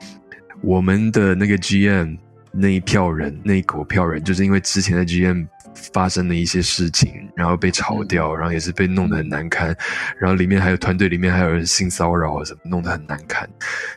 [0.64, 2.18] 我们的那个 GM
[2.60, 5.48] 那一票人，那一股票人，就是因为之前的 GM
[5.94, 9.76] 发生了一些事情，然后被炒掉，然后也是被弄得很难堪，
[10.18, 13.48] 然后里面还有团队里面还有人性骚扰什么，弄得很难堪，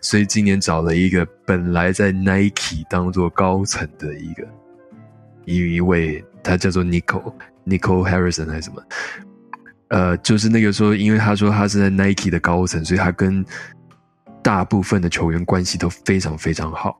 [0.02, 4.46] 所以今年找了一个本来在 Nike 当做高层的一个
[5.46, 7.32] 一一位，他叫做 Nico
[7.66, 8.82] Nico Harrison 还是什么，
[9.88, 13.44] 呃，就是那个说，因为他说他是在 Nike 的高层，所以他跟。
[14.42, 16.98] 大部分的球员关系都非常非常好，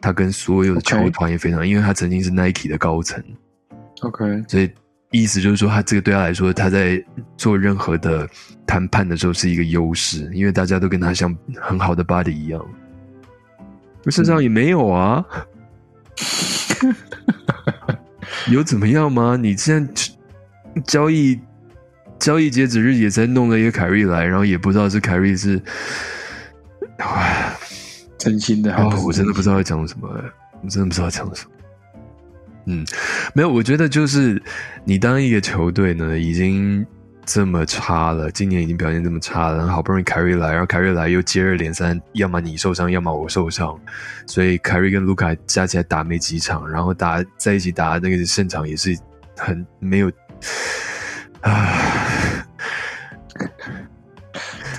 [0.00, 3.22] 他跟所有的球团也非常，因为他曾经是 Nike 的高层。
[4.02, 4.70] OK，所以
[5.10, 7.02] 意思就是说，他这个对他来说，他在
[7.36, 8.28] 做任何的
[8.66, 12.64] 谈判的时候是一个优势，因为大家都跟他像很好的 buddy 一样。
[14.04, 15.24] 我身上也没有啊，
[18.50, 19.36] 有怎么样吗？
[19.36, 19.92] 你现在
[20.84, 21.40] 交易
[22.18, 25.60] 交易截止日也在弄了一个凯瑞来，然后也不知道是凯瑞是。
[28.18, 30.08] 唉，真心的，我真的不知道要讲什么，
[30.62, 31.50] 我真的不知道讲什么。
[32.66, 32.84] 嗯，
[33.34, 34.42] 没有，我觉得就是
[34.84, 36.84] 你当一个球队呢，已经
[37.24, 43.78] 这么差了，今年已经表现这么差了，然后好不容易凯瑞来，然后凯瑞来又接二连三，要么你受伤，要么我受伤，
[44.26, 48.98] 所以凯瑞跟卢卡加起来打没几场，然后打在一起打那个胜场也是
[49.36, 50.12] 很没有，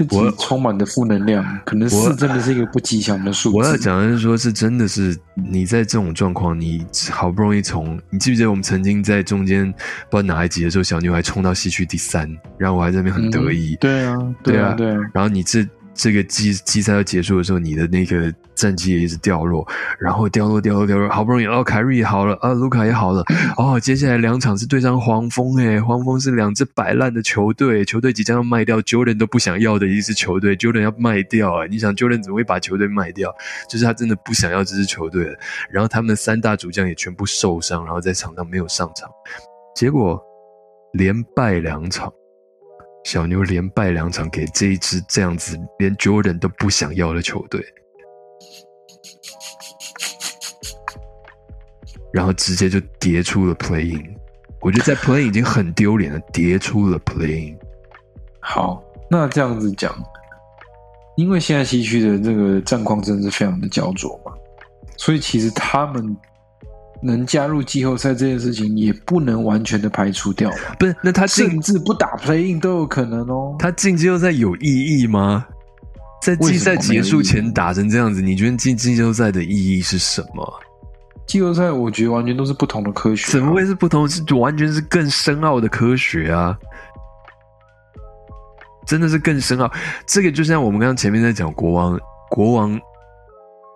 [0.04, 0.18] 唉。
[0.18, 3.58] 我充满的负能量，可能是真的是一个不吉祥的数字。
[3.58, 9.72] 我要讲的是说，是真的是你在这种状况，你好不容易从，你记不记得我们曾经在中间
[10.10, 13.76] 不知道哪一集的时候，小牛还冲到西区第三，然后我还在那边很得意。
[13.80, 14.98] 对啊，对啊，对啊。
[15.14, 15.68] 然后你这。
[16.02, 19.68] 这个季季赛要结束的时候，你的那个战绩也一直掉落，
[20.00, 23.22] 然后掉落掉落掉落，好不容易哦，凯瑞也好了，啊，卢卡也好了，
[23.58, 31.66] 哦，接下来两场是对上黄蜂，诶，黄蜂是两支摆烂的球队，球队即将要卖掉，Jordan 都不想要的一支球队，Jordan 要卖掉啊！
[31.70, 33.36] 你想 Jordan 怎么会把球队卖掉？
[33.70, 35.36] 就是他真的不想要这支球队了。
[35.70, 39.10] 然后他们三大主将也全部受伤，然后在场上没有上场，
[39.76, 40.18] 结果
[40.94, 42.10] 连败两场。
[43.04, 47.64] 小牛连败两场，给这一支这样子连 Jordan 都不想要的球队，
[52.14, 54.16] 然后直接就跌出了 Playing。
[54.62, 57.58] 我觉得在 Playing 已经很丢脸了，跌出了 Playing。
[58.40, 59.96] 好，那这样子讲，
[61.16, 64.34] 因为现在西区的这个战况真的是非常的焦灼嘛，
[64.98, 66.16] 所以其实他们。
[67.02, 70.96] 能加入季后赛这件事情也不能完全的排除掉，不是？
[71.02, 73.56] 那他甚至不打 playing 都有可能哦。
[73.58, 75.46] 他进季后赛有意义吗？
[76.22, 80.60] 在季赛结束前打成这样子，你觉得进季后赛的意义是什么？
[81.26, 84.08] 季后赛我觉得完全都是不同的科学，怎么会是不同？
[84.10, 86.58] 是完全是更深奥的科学啊！
[88.86, 89.72] 真的是更深奥。
[90.06, 91.98] 这个就像我们刚刚前面在讲国王，
[92.30, 92.80] 国王。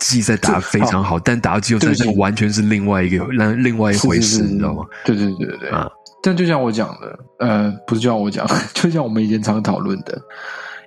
[0.04, 4.84] 季赛打非常好，但打到季后赛就完全是另外一个、另另外一回事，你知道吗？
[5.06, 5.90] 对对对对对啊！
[6.22, 10.22] 但就像我讲的，呃，不是就像我讲，就像我们以前常讨论的，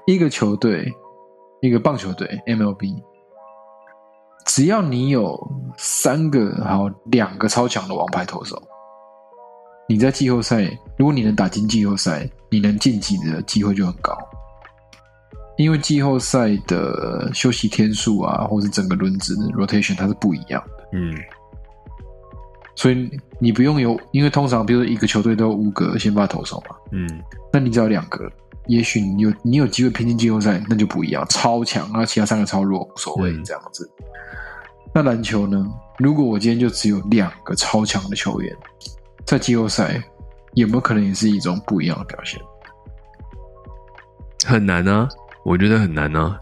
[0.07, 0.93] 一个球队，
[1.63, 2.95] 一个棒球队 MLB，
[4.45, 5.35] 只要你有
[5.79, 8.63] 三个好两个超强的王牌投手，
[9.89, 14.15] 你在季后赛，如果你能打进季后赛，你能晋级的机会就很高。
[15.57, 21.14] 因为季后赛的休息天数啊，或是整个轮子的 rotation 它是不一样的，嗯，
[22.75, 27.09] 所以你不用有，因为通常比如说一个球队都有五个先发投手嘛，嗯，
[27.53, 28.31] 那你只要两个，
[28.66, 33.90] 也许你有你有机会拼进季后赛，那就不一样，超强啊，其他三个超弱无所谓这样子。
[34.95, 35.66] 那篮球呢？
[35.99, 38.55] 如果我今天就只有两个超强的球员，
[39.25, 40.03] 在季后赛
[40.53, 42.40] 有没有可能也是一种不一样的表现？
[44.47, 45.09] 很难啊。
[45.47, 46.37] 我觉得很难啊，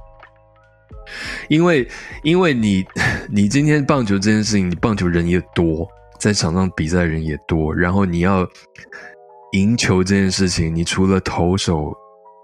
[1.49, 1.87] 因为
[2.23, 2.83] 因为你
[3.31, 5.87] 你今天棒球这件事情，你棒球人也多，
[6.19, 8.49] 在场上比赛人也多，然后你要
[9.53, 11.93] 赢球这件事情，你除了投手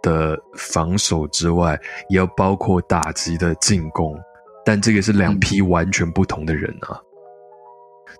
[0.02, 4.14] 的防守之外，也要包括打击的进攻，
[4.62, 7.00] 但这个是两批完全不同的人啊。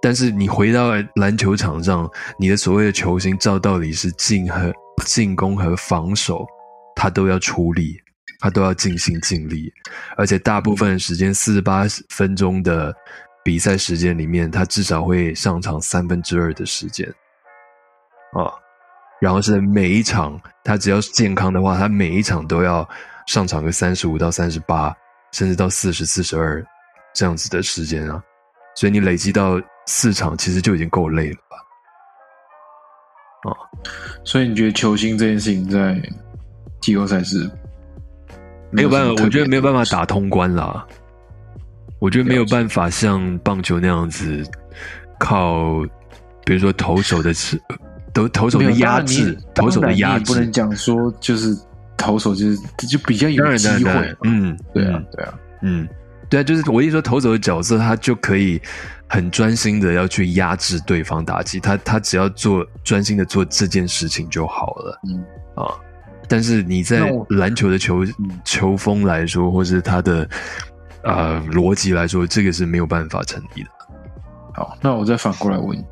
[0.01, 4.73] 但是你回到篮球场上，你的所谓的球星，照道理是进和
[5.05, 6.47] 进攻和防守，
[6.97, 8.01] 他都要出力，
[8.41, 9.73] 他都要尽心尽力，
[10.17, 12.95] 而且大部分时间四十八分钟的
[13.45, 17.07] 比赛时间里面，他至少会上场三分之二的时间，
[18.33, 18.51] 啊，
[19.21, 22.89] 然后是每一场他只要是健康的话，他每一场都要
[23.27, 24.95] 上场个三十五到三十八，
[25.33, 26.65] 甚至到四十四十二
[27.15, 28.23] 这样子的时间啊，
[28.75, 29.61] 所以你累积到。
[29.87, 31.57] 四场其实就已经够累了吧？
[33.51, 33.57] 哦，
[34.25, 36.01] 所以你觉得球星这件事情在
[36.81, 37.51] 季后赛是
[38.71, 39.23] 没有办法？
[39.25, 40.87] 我觉得没有办法打通关啦。
[41.99, 44.43] 我觉得没有办法像棒球那样子
[45.19, 45.83] 靠，
[46.45, 47.61] 比如说投手的是
[48.15, 51.57] 投投手的压制，投手的压制不能讲说就是
[51.97, 52.57] 投手就是
[52.89, 54.17] 就比较有机会。
[54.25, 55.89] 嗯，对啊，对啊，嗯，
[56.29, 58.61] 对啊，就是我一说投手的角色，他就可以。
[59.13, 65.01] 很专心的要去压制对方打击，他他只要做专心的做这件事情就好了。
[65.09, 65.25] 嗯
[65.57, 65.75] 啊，
[66.31, 68.07] 但是你在篮球的球
[68.45, 70.29] 球风来说，或是他的
[71.03, 73.69] 呃逻辑来说，这个是没有办法成立的。
[74.55, 75.85] 好，那我再反过来问，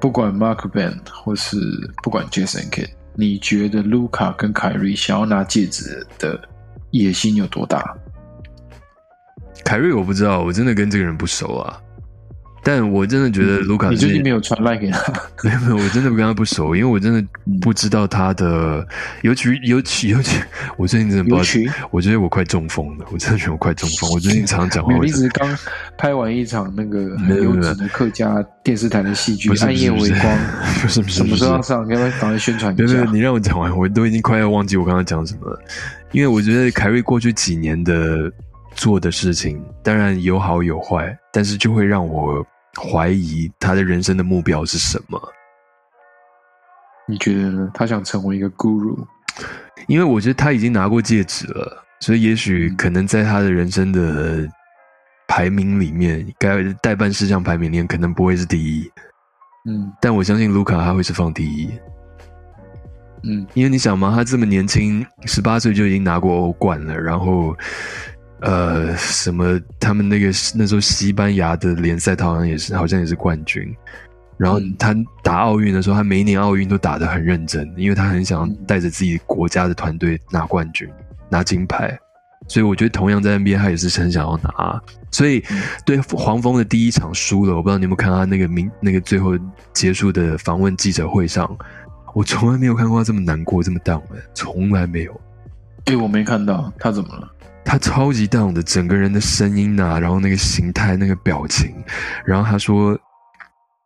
[0.00, 1.56] 不管 Mark Ben 或是
[2.04, 6.40] 不管 Jason Kidd，你觉得卢卡跟凯瑞想要拿戒指的
[6.92, 7.96] 野心有多大？
[9.64, 11.80] 凯瑞我不知道，我真的跟这个人不熟啊。
[12.64, 15.12] 但我真的觉得卢卡，你最近没有传赖给他？
[15.44, 17.22] 没有没有，我真的跟他不熟，因为我真的
[17.60, 18.84] 不知道他的，
[19.22, 20.40] 尤其尤其尤其，
[20.78, 24.10] 我最近真的不知道，我觉得我快中风了，我真的觉得我快中风。
[24.10, 25.46] 我最近常常讲话，我一直刚
[25.98, 30.20] 拍完一场那个很优质的客家电视台的戏剧《暗夜微光》，
[30.80, 31.80] 不是不是，什么时候要上？
[31.88, 33.04] 要不要赶快宣传一下？
[33.12, 35.60] 你让我讲完，我都已经快要忘记我刚刚讲什么了。
[36.12, 38.32] 因为我觉得凯瑞过去几年的
[38.74, 42.42] 做的事情，当然有好有坏，但是就会让我。
[42.76, 45.20] 怀疑他的人生的目标是什么？
[47.06, 47.70] 你觉得呢？
[47.74, 48.96] 他想成为一个 guru，
[49.88, 54.48] 因为我觉得他已经拿过戒指了，所以也许可能在他的人生的
[55.28, 58.90] 排名里面，该代办事项排名里面可能不会是第一。
[59.68, 61.70] 嗯，但我相信卢卡他会是放第一。
[63.22, 67.54] 嗯，因为你想嘛，他这么年轻，十八岁就已经拿过欧冠了，然后。
[68.44, 69.58] 呃，什么？
[69.80, 73.74] 他们那个那时候西班牙的联赛，他好像也是，好像也是冠军。
[74.36, 80.86] 然后他打奥运的时候，他每一年奥运都打得很认真，因为他很想带着自己国家的团队拿冠军、
[81.30, 81.98] 拿金牌。
[82.46, 84.78] 所以我觉得，同样在 NBA，他也是很想要拿。
[85.10, 85.42] 所以
[85.86, 89.32] 对黄蜂的第一场输了，我不知道你有没有看他那个明那个最后
[89.72, 91.48] 结束的访问记者会上，
[92.12, 95.20] 我从来没有看过他这么难过、这么 down 的，从来没有。
[95.84, 97.30] 对，我没看到他怎么了。
[97.64, 101.74] 他超级 down 的，整个人的声音呐，然后那个形态、那个表情，
[102.24, 102.96] 然后他说：“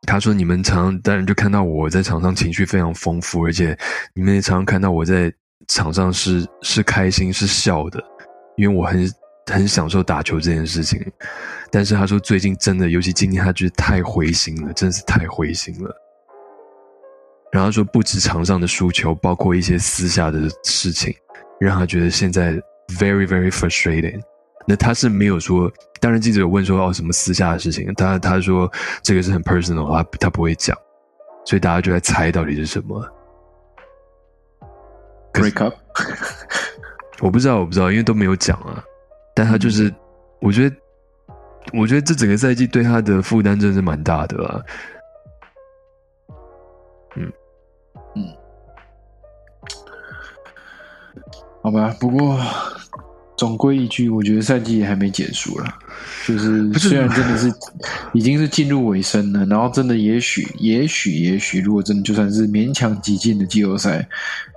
[0.03, 3.79] 他说你们常当然就看到我在场上情绪非常丰富，而且
[4.15, 5.33] 你们也常常看到我在
[5.69, 8.03] 场上是是开心是笑的，
[8.57, 9.11] 因为我很
[9.47, 11.01] 很享受打球这件事情。
[11.71, 15.95] 但是他说最近真的，尤其今天，他觉得太灰心了，真是太灰心了。
[17.53, 21.15] 然后说不止场上的输球，包括一些私下的事情，
[21.59, 24.21] 让他觉得现在。” Very, very frustrating。
[24.67, 25.71] 那他是没有说，
[26.01, 28.71] 当然记者有问说哦什么私下的事情，他他说
[29.03, 30.77] 这个是很 personal，他他不会讲，
[31.45, 33.03] 所以大家就在猜到底是什么。
[35.33, 35.75] Break up？
[37.21, 38.83] 我不知道，我不知道，因为都没有讲啊。
[39.35, 39.93] 但他就是，
[40.41, 40.77] 我觉得，
[41.73, 44.61] 我觉得这整个赛季对他的负担真的是蛮大的啊。
[51.63, 52.41] 好吧，不过。
[53.37, 55.73] 总归一句，我觉得赛季也还没结束了。
[56.27, 57.49] 就是虽然真的是
[58.13, 64.05] 已经是进入尾声了，然后真的也许也许也许，如果真的就算是勉强挤进的季后赛，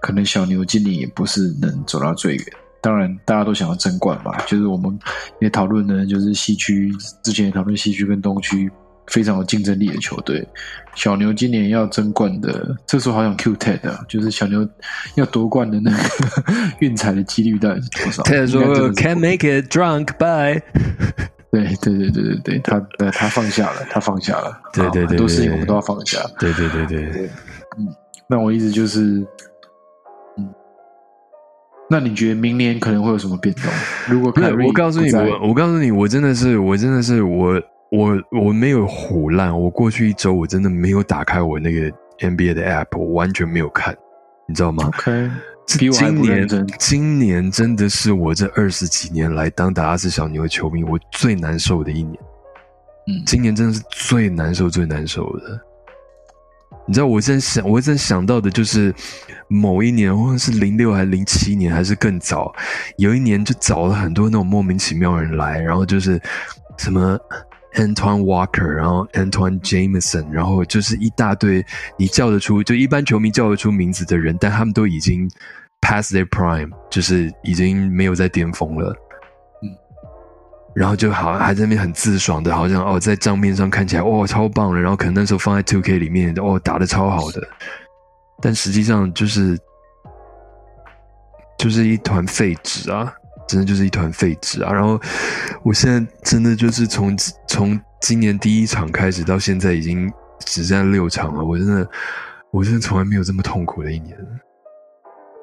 [0.01, 2.45] 可能小牛今年也不是能走到最远。
[2.81, 4.35] 当然，大家都想要争冠嘛。
[4.47, 4.97] 就是我们
[5.39, 6.91] 也讨论呢，就是西区
[7.23, 8.67] 之前也讨论西区跟东区。
[9.11, 10.47] 非常有竞争力的球队，
[10.95, 14.67] 小牛今年要争冠的，这时候好想 Q Ted 啊，就是小牛
[15.15, 15.97] 要夺冠的那个
[16.79, 20.63] 运彩的几率到底是多少？Ted 说 Can't make it drunk, bye。
[21.51, 22.79] 对对对对对对，他
[23.11, 26.19] 他放下了，他放下了，对对对，很多事情我们都要放下。
[26.39, 27.29] 对对对对，
[27.77, 27.85] 嗯，
[28.29, 29.21] 那我意思就是，
[30.37, 30.47] 嗯，
[31.89, 33.65] 那你觉得明年可能会有什么变动？
[34.07, 34.33] 如果
[34.65, 37.61] 我告诉你，我我告诉你，我真的是，我真的是我。
[37.91, 43.93] 我我没有胡烂，我过去一周我真的没有打开我那个 NBA 的 App，我完全没有看，
[44.47, 45.29] 你知道吗？OK，
[45.65, 46.47] 今年
[46.79, 52.17] 今年真的是我这二十几年来当达拉斯小牛的球迷，我最难受的一年。
[53.07, 55.59] 嗯，今年真的是最难受、最难受的。
[56.87, 58.93] 你知道，我现在想，我现在想到的就是
[59.49, 62.53] 某一年，或者是零六还是零七年，还是更早，
[62.97, 66.21] 有一年就找了很多那种莫名其妙的人来，然后就是
[66.77, 67.19] 什么
[67.75, 71.65] Antoine Walker，然后 Antoine Jameson，然后就是一大堆
[71.97, 75.29] 你叫得出，就一般球迷叫得出名字的人，但他们都已经
[75.81, 78.95] past their prime，就是已经没有在巅峰了。
[79.63, 79.69] 嗯。
[80.73, 87.41] 然后就好像还在那边很自爽的，好像哦，在账面上看起来哦超棒了，然后可能那时候放在 Two K 里面哦打的超好的，
[88.41, 89.57] 但实际上就是
[91.57, 93.13] 就是一团废纸啊，
[93.47, 94.71] 真的就是一团废纸啊。
[94.71, 94.99] 然后
[95.63, 97.15] 我现在真的就是从
[97.47, 100.11] 从今年第一场开始到现在已经
[100.45, 101.87] 只剩下六场了，我真的
[102.51, 104.17] 我真的从来没有这么痛苦的一年。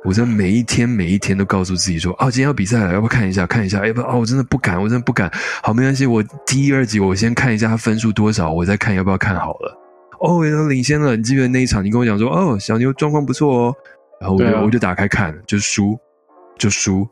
[0.05, 3.44] 我在每一天每一天都告诉自己说：“哦，今天要比赛了，要不要看一下？
[3.46, 3.84] 看一下？
[3.84, 5.28] 要不哦，我真的不敢，我真的不敢。
[5.61, 9.76] 好，没关系，我第一、二集我先看一下他分数多少，我再看要不要看好了。
[10.20, 11.84] 哦，领先了，你记得那一场？
[11.84, 13.74] 你跟我讲说，哦，小牛状况不错哦。
[14.20, 15.99] 然后我就我就打开看，就输，
[16.57, 17.07] 就输，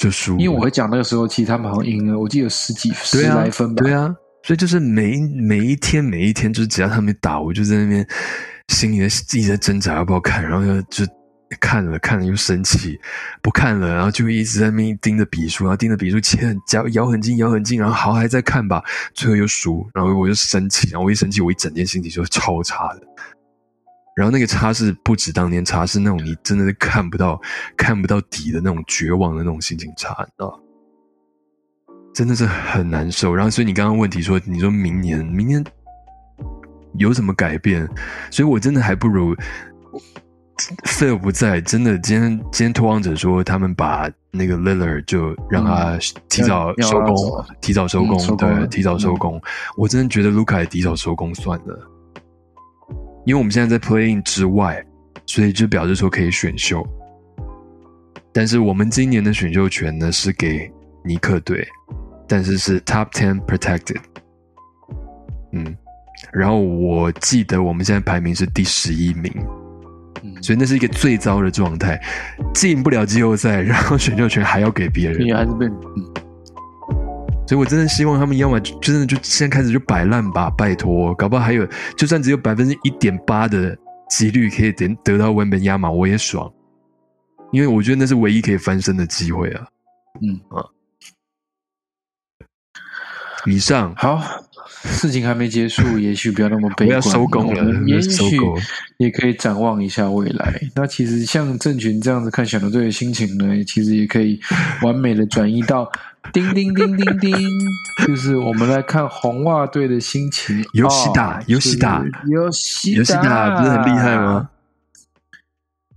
[0.00, 0.38] 就输。
[0.38, 3.82] 因为我会讲那个时候，其实他们好像赢了，我记得十几十来分吧。
[3.84, 4.08] 对啊，
[4.42, 8.06] 所以就是每每一天每一天，就是只要他们打，我就在那边
[8.68, 9.04] 心里在
[9.38, 11.06] 一直在挣扎要不要看，然后就。
[11.58, 12.96] 看了看了又生气，
[13.42, 18.80] 不看了，然后就一直在那边盯着笔数，然后盯着笔数，切很咬咬很近，咬很近，然后好还在看吧，
[19.14, 23.00] 最后又输，然后我就生气，然后我一生气，我一整天心情就超差的。
[24.16, 27.40] 然后那个差是不止当年差，是那种你真的是看不到
[27.76, 30.60] 看不到底的那种绝望的那种心情差，你知道
[32.14, 33.34] 真的是很难受。
[33.34, 35.64] 然后所以你刚刚问题说，你说明年明年
[36.94, 37.88] 有什么改变？
[38.30, 39.36] 所以我真的还不如。
[40.84, 41.98] 费尔不在，真的。
[42.00, 45.98] 今天今天托王者说，他们把那个 Lillard 就让他
[46.28, 49.40] 提早收工，提早收工，对，提早收工。
[49.74, 51.89] 我真的觉得卢卡也提早收工算了，
[53.30, 54.84] 因为我们现在在 Playing 之外，
[55.24, 56.84] 所以就表示说可以选秀。
[58.32, 60.68] 但是我们今年的选秀权呢是给
[61.04, 61.64] 尼克队，
[62.26, 64.00] 但是是 Top Ten Protected。
[65.52, 65.76] 嗯，
[66.32, 69.32] 然后我记得我们现在排名是第十一名。
[70.42, 72.02] 所以那是一个最糟的状态，
[72.52, 75.66] 进不了季后赛，然后选秀权还要给别人，你还是被……
[77.50, 83.76] 所以我真的希望他们要么真的就现在开始就摆烂吧，拜托，搞不好还有，就算只有百分之一点八的
[84.08, 86.48] 几率可以得得到文本压马，我也爽，
[87.50, 89.66] 因为我觉得那是唯一可以翻身的机会啊。
[90.22, 90.40] 嗯。
[90.56, 90.62] 啊，
[93.46, 93.92] 以上。
[93.96, 94.22] 好。
[94.84, 96.90] 事情还没结束， 也许不要那么悲观。
[96.90, 98.38] 要收工了，也许
[98.98, 100.60] 也可以展望一下未来。
[100.74, 104.40] 那其实像郑群这样子看小牛队的心情呢，其实也可以
[104.82, 105.90] 完美的转移到
[106.32, 107.36] 叮叮叮叮叮，
[108.06, 110.64] 就是我们来看红袜队的心情。
[110.72, 114.48] 游戏打，游戏打，游戏打，不是很厉害吗？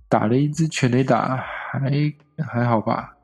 [0.08, 1.80] 打了一支全垒打，还
[2.46, 3.14] 还好吧，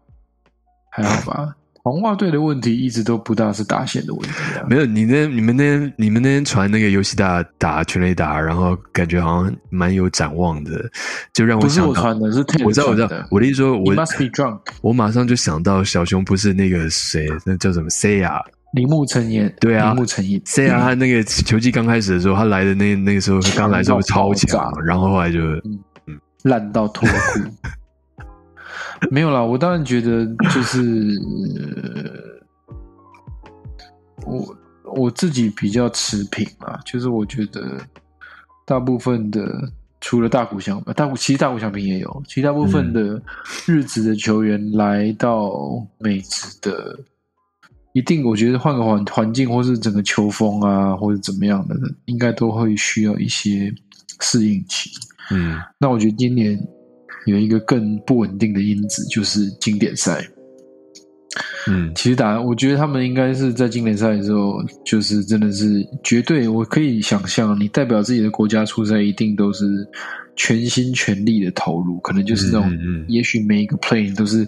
[0.90, 1.54] 还好吧。
[1.82, 4.66] 红袜队的问题一直都不大是打线的问题啊。
[4.68, 10.90] 没有，你那你们那你们那天传那个游戏打打全垒打，然后感觉好像蛮有展望的，
[11.32, 11.88] 就让我想到。
[11.88, 13.08] 不是我传的，是我知道，我知道。
[13.30, 14.58] 我的意思说，我 must be drunk。
[14.82, 18.40] 我马上就想到小熊不是那个谁，那叫什么 C 啊？
[18.74, 19.52] 铃木成彦。
[19.58, 20.40] 对啊，铃木成彦。
[20.44, 27.40] C 啊，他那个球季刚开始的时候，他来的那那个时候刚来的时候 超强，然后后来就嗯烂到脱裤。
[29.10, 31.18] 没有啦，我当然觉得就是
[34.26, 34.56] 我
[34.94, 37.78] 我自己比较持平嘛，就是我觉得
[38.66, 43.20] 大部分的除了大谷翔平，大谷其实大谷翔平也有，其大部分的
[43.66, 45.50] 日子的球员来到
[45.98, 46.98] 美职的，
[47.94, 51.74] 一定我觉得换个环环境或是整个球风啊，或者怎么样的，
[52.04, 53.72] 应该都会需要一些
[54.20, 54.90] 适应期。
[55.30, 56.62] 嗯，那我觉得今年。
[57.26, 60.26] 有一个更不稳定的因子，就是经典赛。
[61.68, 69.64] 嗯，其实打，我觉得他们应该是在经典赛的时候，就是真的是绝对，我可以想象，你代表自己的国家出赛，一定都是
[70.34, 72.72] 全心全力的投入，可能就是那种，
[73.06, 74.44] 也许每一个 play 都是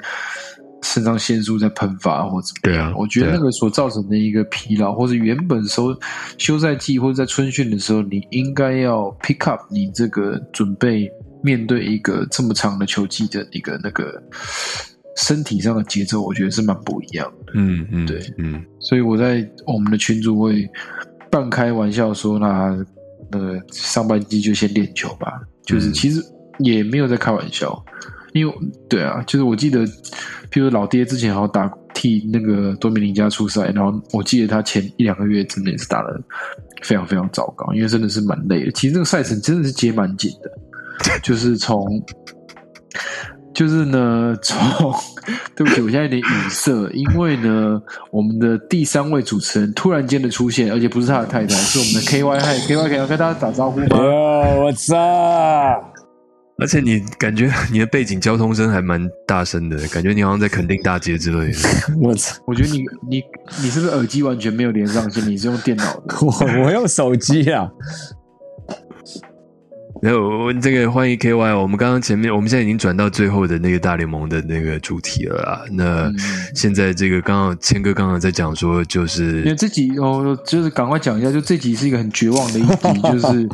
[0.83, 5.97] 肾上腺素在喷发，或者对啊，我觉得那个所造成的一个疲劳，或者原本收
[6.37, 11.09] 休赛季或者在春训的时候，你应该要 pick up 你这个准备。
[11.43, 14.23] 面对一个这么长的球季的一个那个
[15.17, 17.53] 身体上的节奏，我觉得是蛮不一样的。
[17.55, 20.69] 嗯嗯，对，嗯，所以我在我们的群组会
[21.31, 22.77] 半开玩笑说，那
[23.31, 26.23] 那个上半季就先练球吧，就是其实
[26.59, 27.85] 也没有在开玩笑，
[28.33, 28.55] 因为
[28.89, 29.87] 对啊，就是我记得，
[30.51, 31.73] 譬如老爹之前好像打。
[31.95, 36.21] 替那个多米尼加出赛，然后我记得他前一两个月真的也是打的
[36.81, 38.73] 非常非常糟糕，因为真的是蛮累的。
[38.73, 40.51] 其实这个赛程真的是接蛮紧的，
[41.23, 42.03] 就是从。
[43.55, 44.59] 就是呢，从
[45.55, 47.79] 对不起，我现在有点语塞，因为呢，
[48.11, 53.87] 我们的第三位主持人突然间的出现，而且不是他的太太，是我们的 K Y，嗨，K Y，可以跟大家打招呼吗？
[53.91, 54.97] 我操！
[56.59, 61.59] 而且你感觉你的背景交通声还蛮大声的，感觉你好像在垦丁大街之类的。
[62.01, 62.41] 我操！
[62.47, 63.23] 我觉得你你
[63.63, 65.23] 你是不是耳机完全没有连上线？
[65.29, 66.17] 你是用电脑的？
[66.23, 67.69] 我我用手机啊。
[70.03, 75.65] 然后这个欢迎 KY，我们刚刚前面我们现在已经转到最后的那个大联盟的那个主题了啦。
[75.71, 76.13] 那
[76.57, 83.49] 现在这个刚刚谦哥刚刚在讲说，就是因为这集哦，就是赶快讲一下，就这集是一个很绝望的一集， 就是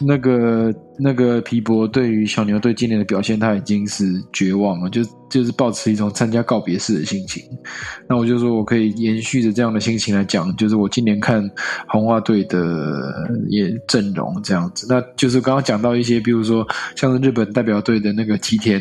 [0.00, 0.70] 那个。
[0.96, 7.42] 那个皮博对于小牛队今年的表现，他已经是绝望了，就就是抱持一种参加告别式的心情。
[8.08, 11.48] 那我就说我可以延续着这样的心情来讲，就是我今年看
[11.88, 14.86] 红袜队的也阵容这样子。
[14.88, 18.80] 那就是刚刚讲到一些，比如说像日本代表队的那个吉田，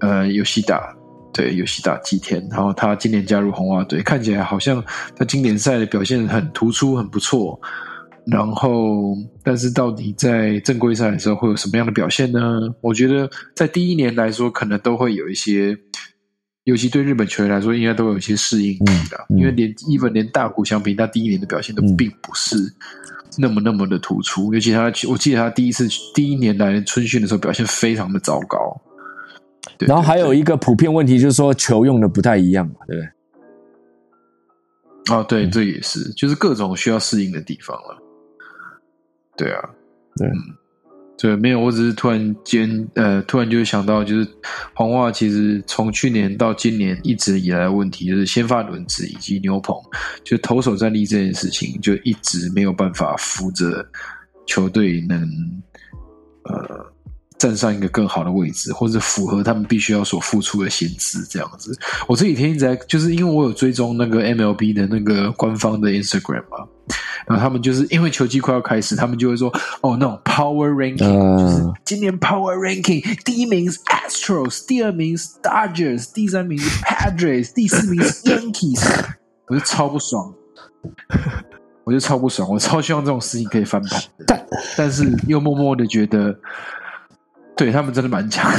[0.00, 0.92] 呃，游戏打
[1.32, 4.82] 对游戏打吉田，然后他今年加入红袜队，看起来好像
[5.16, 7.60] 他经典赛的表现很突出，很不错。
[8.26, 12.40] 然后，但是到底在正规赛的时候会有什么样的表现呢？
[12.80, 15.76] 我觉得在第一年来说，可能都会有一些，
[16.64, 19.26] 尤其对日本球员来说，应该都有一些适应期的。
[19.28, 22.56] 因为连一本连大谷相比，他第一年的表现都并不是
[23.36, 24.54] 那么那么的突出。
[24.54, 28.80] 尤其他，我记得他第一次第一年来春训的时候，表现非常的糟糕。
[29.80, 33.10] 然后还有一个普遍问题，就是说球用的不太一样嘛，对不对？
[35.14, 38.00] 哦，对，这也是，就是各种需要适应的地方了。
[39.36, 39.60] 对啊，
[40.16, 40.28] 对，
[41.18, 44.28] 对，没有，我只是突然间，呃，突然就想到，就是
[44.74, 49.76] 黄袜其实从去年到今年一直以来的问题，就是先发轮子以及牛棚，
[50.24, 53.86] 就投手战力这件事情，就一直没有办法扶着
[54.46, 55.20] 球队能，
[56.44, 56.94] 呃。
[57.36, 61.76] 站上一个更好的位置，或者符合他们必须要所付出的薪资，这样子。
[62.06, 66.66] 我这几天一直在，就是因为我有追踪那个 MLB 的那个官方的 Instagram 嘛，
[67.26, 69.48] 然后他们就是因为球季快要开始，他们就会说，
[69.80, 79.04] 哦，那种 Power Ranking，就是今年 Power Ranking 第一名是 Astros，第二名是 Dodgers，第三名是 Padres，第四名是 Yankees，
[79.48, 80.32] 我就超不爽，
[81.84, 84.46] 我就超不爽，我超希望这种事情可以翻盘，但
[84.76, 86.36] 但是又默默的觉得。
[87.56, 88.50] 对他们真的蛮强，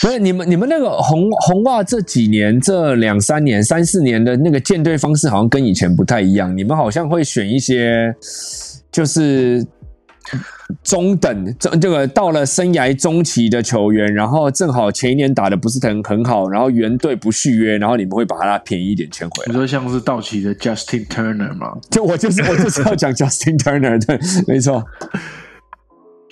[0.00, 8.14] 所以你们你们那个红红袜这几年这两三年三四年的那个建队方式好像跟以前不太一样，你们好像会选一些
[8.90, 9.62] 就是
[10.82, 19.52] 中等这这个到了生涯中期的球员，然后正好前一年打的不是很很好，然后原队不续约，然后你们会把他便宜一点签回来。
[19.52, 21.76] 你说像是道奇的 Justin Turner 吗？
[21.90, 24.82] 就我就是我就是要讲 Justin Turner，对， 没错。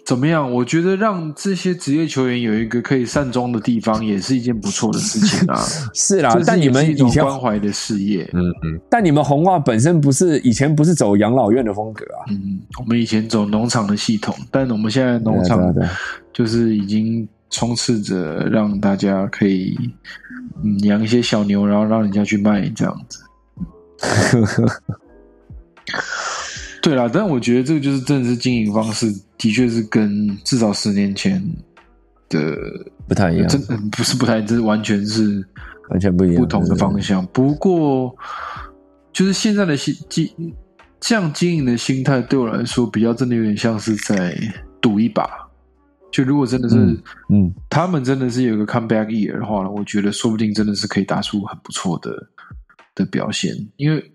[0.08, 0.50] 怎么样？
[0.50, 5.62] 我觉得让这些职业球员有一个可以善终的地方，也是一件不错的事情啊。
[5.92, 8.80] 是啦，但你们以前关怀的事业，嗯嗯。
[8.88, 12.24] 但你们红袜本身不是以前不是走养老院的风格啊？
[12.30, 15.62] 嗯，我们以前走农场的系统，但我们现在农场
[16.32, 19.76] 就是已经充斥着让大家可以
[20.64, 23.18] 嗯养一些小牛，然后让人家去卖这样子。
[26.80, 31.42] 对啦，但我觉得这个就是真的是经营方式，的确是跟至少十年前
[32.28, 32.54] 的
[33.06, 33.48] 不太一样。
[33.48, 35.42] 真不是不太，这是完全是
[35.90, 37.24] 完全不一样不同的方向。
[37.28, 38.14] 不过，
[39.12, 40.28] 就是现在的心经
[41.00, 44.36] 这样经营的心态，对我来说比较真的有点像是在
[44.80, 45.26] 赌一把。
[46.10, 46.76] 就如果真的是，
[47.30, 52.28] 嗯，他们真的是有个 comeback year 的话呢，我觉得说不定真的是可以打出很不错的
[52.94, 54.12] 的表现，因为。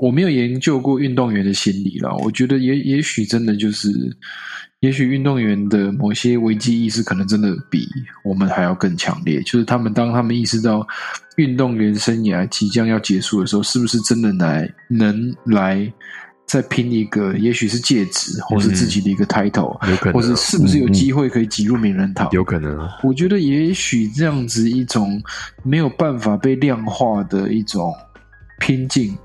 [0.00, 3.90] 我没有研究过运动员的心理了，我觉得也也许真的就是，
[4.80, 7.86] 也许运动员的某些危机意识可能真的比
[8.24, 9.40] 我们还要更强烈。
[9.42, 10.86] 就是他们当他们意识到
[11.36, 15.90] 运动员生涯即将要结束的时候，是不是真的来能来
[16.46, 22.28] 再拼一个，也许是戒指，或是自己的一个 title，有可能，或者是不是有机会可以挤入名人堂？
[22.32, 22.78] 有可能。
[23.02, 25.20] 我觉得也许这样子一种
[25.64, 27.92] 没有办法被量化的一种
[28.60, 29.16] 拼劲。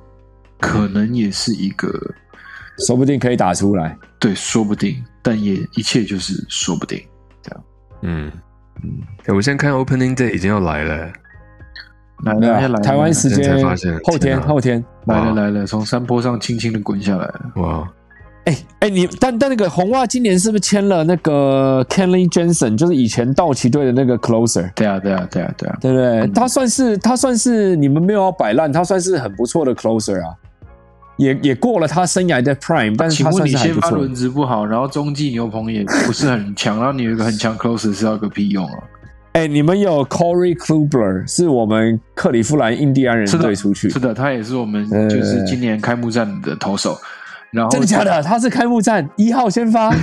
[0.62, 1.91] 可能也是一个，
[2.88, 3.97] 说不定可以打出来。
[4.20, 7.01] 对，说不定，但也一切就是说不定。
[7.41, 7.64] 这样，
[8.03, 8.32] 嗯
[8.84, 9.36] 嗯。
[9.36, 11.12] 我现在看 Opening Day 已经要来了，
[12.24, 13.62] 来了，来台湾时间
[14.03, 17.51] 后天，后天来了来了，从山坡上轻轻的滚下来了。
[17.55, 17.91] 哇！
[18.45, 24.72] 哎哎，你但但那个红袜今年是不是签了那个 Kenley Jensen，就是以前道奇队的那个 closer？
[24.74, 26.28] 对啊，对啊，对啊，对啊，对不对？
[26.34, 30.34] 他算是他算是你们没有要摆烂，他算是很不错的 closer 啊。
[31.22, 33.91] 也也过了他生涯的 prime，但是他算是还不错。
[33.91, 38.78] 轮值不好，然后中继牛棚也不是很强，然后你有一个很强 closer 是要个屁用啊？
[39.34, 46.97] 哎，你们有 Corey Kluber 是我们克利夫兰印第安人队出去，是的，他也是我们就是今年开幕战的投手。
[47.51, 48.24] 然后真的假的？
[48.24, 49.93] 他是开幕战一号先发。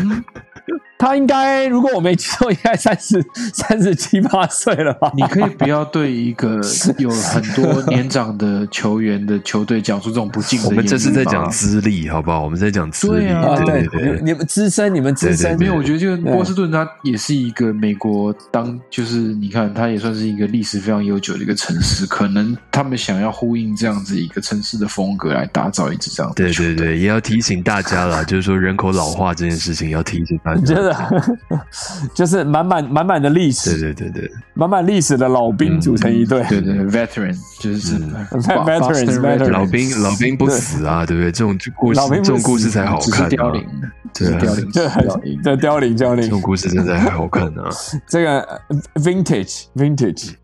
[0.99, 3.25] 他应该，如果我没记错，应该 三十
[3.55, 5.11] 三十七八岁了吧？
[5.15, 6.61] 你可以不要对一个
[6.99, 10.69] 有很多年长的球员的球队讲出这种不敬的。
[10.69, 12.43] 我们这是在讲资历，好不好？
[12.43, 13.29] 我们在讲资历。
[13.29, 15.57] 对对对，你们资深，你们资深。
[15.59, 22.07] 没有，我觉得就波士顿，它也是一个美国当，就是你看，它也算是一个历史非常悠久的一个城市。
[22.07, 26.33] 可能他们想要呼应这样子一个城市的风格，来打造一支这样。
[26.35, 30.88] 对对对，也要提醒大家了，就是说人口老化这件事情要提醒大家。
[32.15, 41.17] 就是满满满满的历史，对对对对，满满历史的老兵组成一队，对对，veteran 就是 veteran，老兵老兵不死啊，对。
[41.17, 41.33] 不对？
[41.33, 43.67] 这种故事，这种故事才好看，凋零，
[44.15, 44.89] 对凋零，这
[45.57, 45.97] 凋零。
[45.97, 47.69] 凋零，这种故事真的还好看啊。
[48.07, 48.61] 这个
[48.95, 50.35] vintage vintage，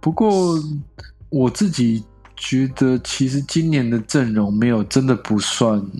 [0.00, 0.58] 不过
[1.28, 2.04] 我自己
[2.34, 5.90] 觉得，其实今年的阵容没有真的不算，嗯。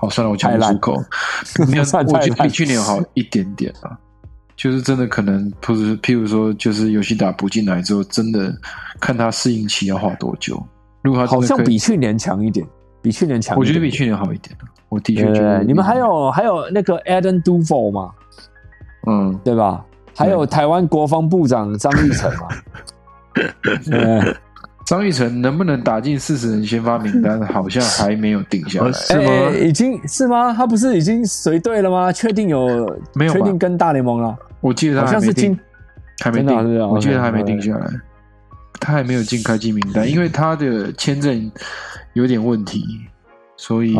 [0.00, 0.96] 好，算了，我讲不出口。
[1.68, 3.96] 没有，我觉得比去年好一点点啊。
[4.56, 8.54] 就是真的可能，不是，譬如说，就是游戏打不进来之后，真的
[8.98, 10.62] 看他适应期要花多久。
[11.02, 12.66] 如果他好像比去年强一点，
[13.02, 14.56] 比去年强，我觉得比去年好一点。
[14.88, 15.62] 我的确觉得。
[15.62, 18.10] 你们还有还有那个 Adam Duval 吗？
[19.06, 19.84] 嗯，对吧？
[20.16, 22.48] 还有台湾国防部长张玉成嘛？
[23.84, 24.36] 对。
[24.86, 27.40] 张玉成能不能打进四十人先发名单？
[27.46, 29.50] 好像还没有定下来，是吗？
[29.62, 30.52] 已经是吗？
[30.52, 32.12] 他不是已经随队了吗？
[32.12, 32.66] 确定有
[33.14, 33.32] 没有？
[33.32, 34.36] 确定跟大联盟了？
[34.60, 35.56] 我记得他好像是进，
[36.24, 36.88] 还没定。
[36.88, 37.86] 我记得他还没定下来，
[38.80, 41.50] 他还没有进开机名单，因为他的签证
[42.14, 42.84] 有点问题，
[43.56, 43.96] 所以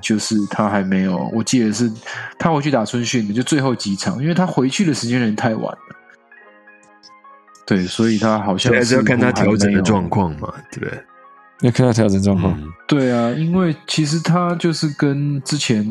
[0.00, 1.30] 就是他还没有。
[1.34, 1.90] 我记得是
[2.38, 5.78] 他回去打春训的，就最后几场，因为他回去的时间有点太晚了。
[7.76, 11.04] 对，所以他好像还是要看他调整的状况嘛，对不对？
[11.62, 12.60] 要看他调整状况。
[12.88, 15.86] 对啊，因为其实他就是跟之前，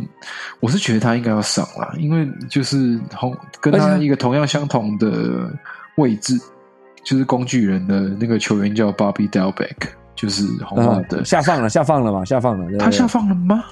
[0.59, 5.49] 我是觉得他应该要上啦，因为就是同跟他一个同样相同的
[5.95, 6.38] 位置，
[7.03, 9.77] 就是工具人的那个球员叫 Bobby Delbeck，
[10.13, 12.77] 就是红袜的下放了，下放了嘛，下放了。
[12.77, 13.63] 他下放了吗？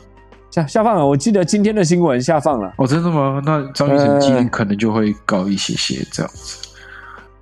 [0.52, 2.74] 下下放了，我记得今天的新闻下放了。
[2.78, 3.42] 哦，真的吗？
[3.46, 6.69] 那张雨晨今天可能就会高一些些这样子。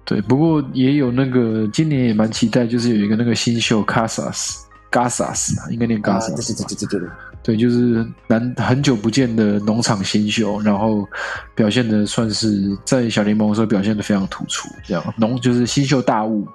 [0.08, 7.10] 对，不过也有那个今年也蛮期待，就是有一个那个新秀 Casas，Casas 啊，应该念 Casas，对对对对对，
[7.44, 11.06] 对，就是难很久不见的农场新秀，然后
[11.54, 16.48] 表现的算是在小联盟的时候表现的非常突出，这样农就是新秀大物，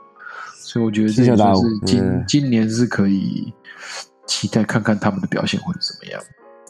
[0.56, 3.52] 所以我觉得这就是今今年是可以
[4.26, 6.22] 期待看看他们的表现会怎么样，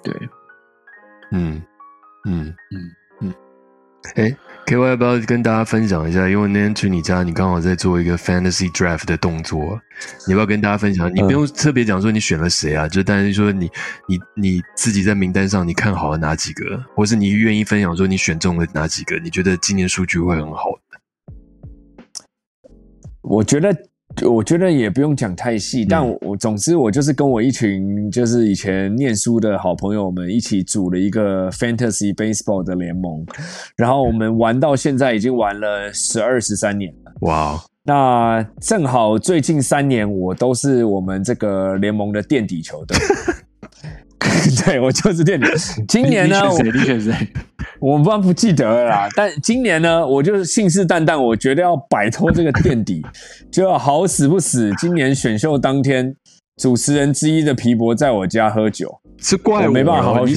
[0.02, 0.12] 对，
[1.30, 1.62] 嗯
[2.24, 2.54] 嗯嗯。
[2.72, 2.90] 嗯，
[4.14, 4.36] 哎。
[4.64, 6.28] K Y 要不要跟大家分享一下？
[6.28, 9.78] 因为那天去你家，你刚好在做一个 Fantasy Draft 的动作，
[10.24, 11.12] 你要不要跟大家分享？
[11.12, 13.68] 你不用特别讲说你选了谁啊，就但是说你
[14.06, 19.18] 你你自己在名单上你看好了哪几个，或是你愿意分享说你选中了哪几个？
[19.18, 21.00] 你觉得今年数据会很好的？
[23.22, 23.76] 我觉得。
[24.26, 33.24] 我觉得也不用讲太细，但我总之我就是跟我一群就是以前念书的好朋友们一起组了一个 Fantasy Baseball 的联盟，
[33.76, 37.12] 然后我们玩到现在已经玩了十二十三年了。
[37.20, 37.60] 哇！
[37.84, 42.96] 那正好最近三年我都是我们这个联盟的垫底球队。
[44.64, 45.46] 对，我就是垫底。
[45.88, 46.40] 今年呢？
[46.72, 47.12] 你选谁？
[47.80, 53.04] 我不不记得了啦，但今年呢，我就是信誓旦旦，我觉得要摆脱这个垫底，
[53.50, 54.72] 就要好死不死。
[54.78, 56.14] 今年选秀当天，
[56.56, 59.01] 主持人之一的皮博在我家喝酒。
[59.22, 60.36] 是怪我没办法好好选，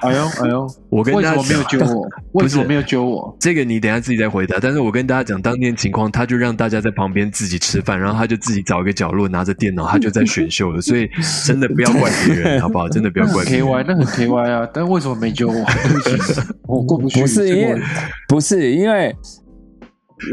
[0.00, 2.08] 哎呦哎呦，我跟他为什么没有揪我？
[2.32, 3.36] 为什么没有揪我？
[3.38, 4.56] 这个你等下自己再回答。
[4.60, 10.80] 但是我跟大家讲当天情况，他就让大家在旁边自己吃饭，然后他就自己找一个角落拿着电脑，他就在选秀了。
[10.82, 11.08] 所以
[11.44, 12.88] 真的不要怪别人，好不好？
[12.88, 13.66] 真的不要怪别人。
[13.66, 15.54] K Y 那很 K Y 啊，但为什么没揪我？
[15.54, 17.20] 对不起， 我过不去。
[17.20, 17.80] 不是因为，
[18.26, 19.14] 不是因为。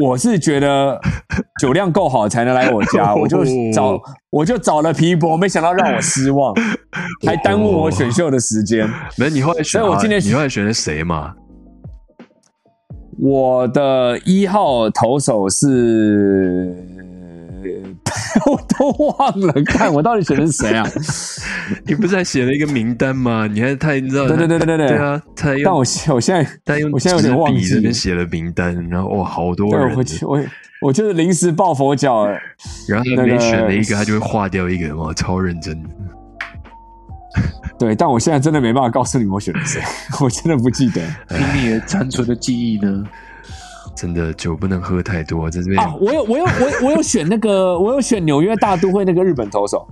[0.02, 1.00] 我是觉得
[1.60, 6.54] 酒量够好才能来我家， 我就找我就找了皮博，没想到让我失望，
[7.26, 8.90] 还耽误我选秀的时间。
[9.18, 11.34] 没，你后来选，所以我今天你后来选的谁嘛？
[13.20, 16.76] 我的一号投手是
[18.46, 20.84] 我都忘了，看我到底选的是谁啊？
[21.86, 23.48] 你不是还写了一个名单吗？
[23.48, 24.28] 你还太你知道？
[24.28, 25.22] 对对对对对对啊！
[25.36, 30.44] 他但我我现在他用我现在有点忘记这边写了名单，然后哇，好多对人，我我
[30.82, 32.38] 我就是临时抱佛脚了。
[32.88, 35.82] 然后他每选了一个，他就会划掉一个，哇，超认真。
[37.80, 39.82] 对，但我现在真的没办法告诉你我选了谁，
[40.22, 41.02] 我真的不记得。
[41.30, 43.04] 凭你的残存的记忆呢？
[43.96, 49.88] 真的酒不能喝太多，在这边啊，我有我有我我有选那个，我有选纽约大都会那个日本投手，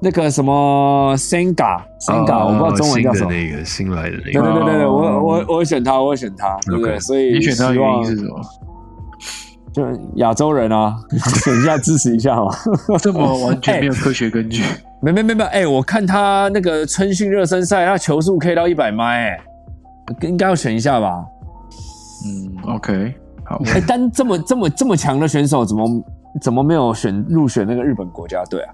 [0.00, 3.30] 那个什么 Senga Senga，、我不知道中文叫什么。
[3.32, 8.40] 新的那个新来的那对个，对对对对，哦我我我选他，我选他，对不对？OK 所以你选他的原因是什么？
[9.72, 9.84] 就
[10.16, 10.96] 亚洲人啊，
[11.44, 12.50] 选一下支持一下嘛。
[13.00, 14.62] 这么完全 没有科学根据。
[15.02, 19.40] 没没没没，哎、我看他那个春训热身赛，他球速可以到一百迈，哎，
[20.22, 21.24] 应该要选一下吧？
[22.26, 26.04] 嗯，OK，好，哎、但这么这么这么强的选手，怎么
[26.40, 28.72] 怎么没有选入选那个日本国家队啊？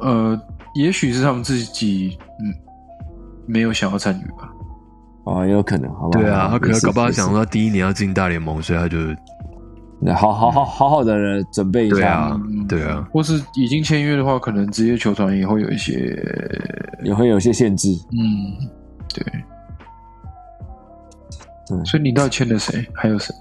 [0.00, 0.40] 呃，
[0.74, 2.54] 也许是他们自己嗯
[3.46, 4.50] 没有想要参与吧。
[5.24, 6.20] 哦，也有可能，好吧？
[6.20, 8.96] 对啊，他可能搞不好想说他第一年要进大联盟，所以他就
[10.00, 11.96] 那好好好好好的准备一下。
[11.96, 16.16] 对啊嗯，对啊，或是已经签约的话，可能职业球团也会有一些，
[17.04, 17.88] 也会有一些限制。
[18.12, 18.68] 嗯，
[19.14, 19.24] 对。
[21.66, 22.86] 对所以你到底签了谁？
[22.94, 23.34] 还有谁？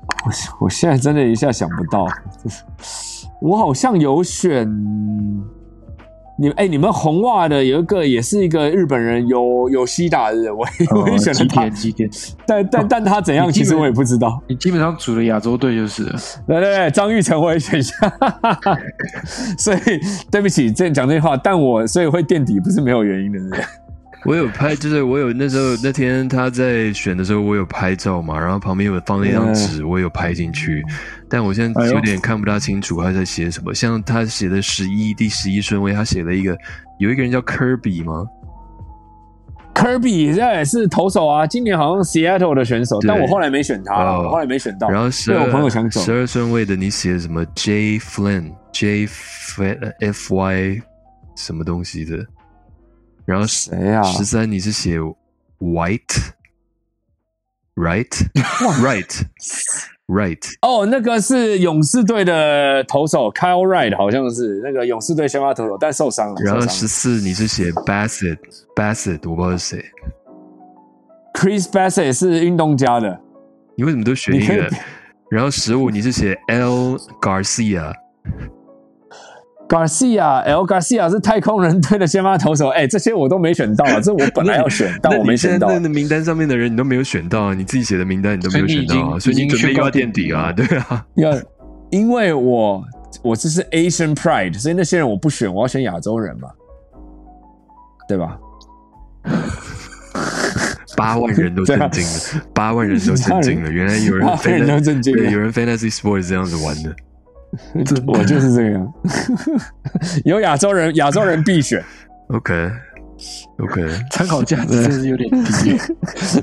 [0.59, 2.05] 我我现在真的一下想不到，
[3.39, 4.67] 我好像有选
[6.39, 12.37] 你哎、你们红袜的有一个也是一个日本人，有有西打的人，我也 我也选了他几点？，几点？
[12.45, 14.39] 但但但他怎样，其实我也不知道。
[14.47, 16.19] 你基本上组了亚洲队就是了。
[16.45, 17.93] 对对对，张玉成我也选下，
[19.57, 19.79] 所以
[20.29, 23.63] 对不起，这讲这话，但我所以会垫底不是没有原因的，是？
[24.25, 30.83] 我有拍，就是我有那时候那天他在选的时候，我有拍照嘛，然后旁边有放了一张纸，我有拍进去，
[31.29, 33.73] 但我现在有点看不大清楚他在写什么。
[33.73, 36.57] 像他写的十一第十一顺位，他写了一个
[36.99, 38.25] 有一个人叫科比吗？
[39.73, 44.89] 科比这也是投手啊，今年好像 Seattle 的选手，但我后来没选他，哦我后来没选到。
[44.89, 49.63] 然后十被我朋友二抢走十二顺位的你写什么 J Flynn J F
[49.99, 50.81] F Y
[51.35, 52.25] 什么东西的？
[53.27, 54.97] 然后十谁啊十三你是写
[55.59, 56.31] White
[57.75, 58.07] Right
[58.81, 59.21] Right
[60.07, 66.41] Right 哦，那个是勇士队的投手 Kyle Wright，好像是那个勇士队先发投手，但受伤了。
[66.41, 68.37] 然后十四你是写 Bassett
[68.73, 69.85] Bassett 我不知道是谁
[71.33, 73.19] ，Chris Bassett 是运动家的，
[73.75, 74.71] 你为什么都选一个？
[75.29, 77.91] 然后十五你是写 L Garcia
[79.67, 91.05] Garcia L Garcia 是太空人队的先发投手，哎，这些我都没选到啊，这我本来要选，但我没选到那那名单上面的人你都没有选到啊，你自己写的名单你都没有选到啊，所所以你准备又要垫底啊，对啊。
[91.15, 91.31] 要，
[91.91, 92.83] 因为我
[93.21, 96.47] 我这是 Asian Pride，所以那些人我不选，我要选亚洲人嘛，
[98.07, 98.37] 对吧？
[100.95, 103.69] 八万人都震惊了，八万人都震惊了。
[103.69, 106.95] 原来有人 八万人都震惊了对，有人 Fantasy Sports 这样子玩的。
[108.07, 108.93] 我就是这样，
[110.25, 111.83] 有亚洲人，亚洲人必选。
[112.29, 115.77] OK，OK， 参考价值真是有点低。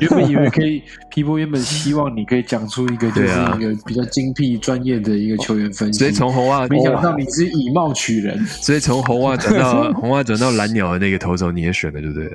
[0.01, 8.45] 原本以为可以，皮波原本希望你可以讲出一个就是一个比较精辟专业的一个球员分析，所以从红袜，没想到你是以貌取人。
[8.47, 12.31] 所以从红袜转到红袜转到蓝鸟的那个投手你也选了，对不对？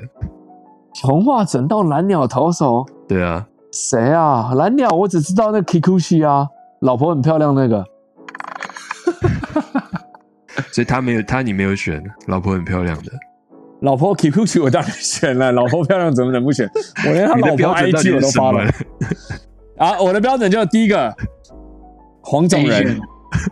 [1.02, 4.52] 红袜转到蓝鸟投手，对啊，谁啊？
[4.54, 6.46] 蓝鸟我只知道那 Kikuchi 啊，
[6.80, 7.84] 老婆很漂亮那个。
[10.72, 13.12] 所以他没有他你没有选，老婆很漂亮的。
[13.80, 16.68] 老婆 Kikuchi 我当然选了，老婆漂亮怎么能不选？
[17.06, 18.70] 我连他老婆 IG 我都发了？
[19.78, 19.98] 啊！
[20.00, 21.14] 我的标准就第一个
[22.20, 23.00] 黄种人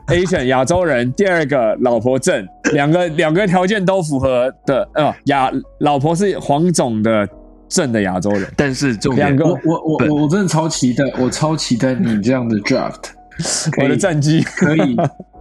[0.09, 5.51] Asian 亚洲人，第二个老婆正，两个两个条件都符合的，呃，亚
[5.81, 7.27] 老婆是黄种的
[7.69, 13.13] 正的亚洲人，但是重点两个我我我我我真的超期待，我超期待你这样的 draft，
[13.83, 14.95] 我的战绩可以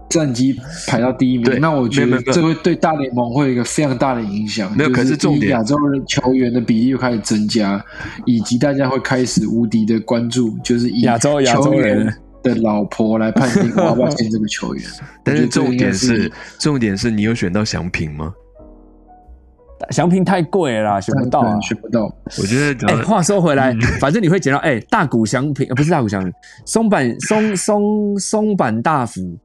[0.10, 0.56] 战绩
[0.88, 1.60] 排到第一名。
[1.60, 4.72] 那我觉得这会对大联盟会有一个非常大的影响。
[4.76, 7.84] 没有就可是重点亚洲人球员的比例又开始增加，
[8.26, 14.84] 以及大家会开始无敌的关注，就是以亚洲亚洲球人员的老婆来判定我要不要签这个球员。
[15.24, 18.34] 但是重点是是重点是你有选到祥平吗？
[19.92, 21.60] 祥平太贵了啦，选不到啊。
[21.62, 22.12] 选不到。
[22.40, 26.34] 我觉得哎、话说回来，嗯反正你会捡到哎、大谷祥平，呃，不是大谷祥平，
[26.66, 29.38] 松坂松松松坂大辅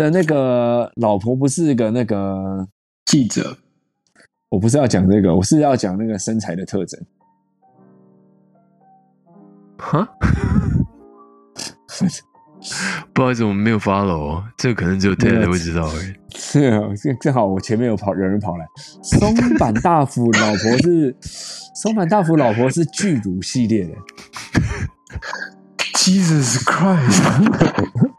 [0.00, 2.66] 的那个老婆不是个那个，
[3.04, 3.58] 记者
[4.48, 6.98] 我不是要讲这个，我是要讲那个身材的特征。
[9.76, 10.08] 哈，
[13.12, 16.14] 不好意思，我们没有 follow，这个可能只有 Ted 会知道而已。
[16.34, 18.66] 是啊，正正好我前面有跑，有人跑来。
[19.02, 21.14] 松坂大辅老婆是
[21.76, 23.92] 松坂大辅老婆是巨乳系列的。
[25.92, 28.06] Jesus Christ！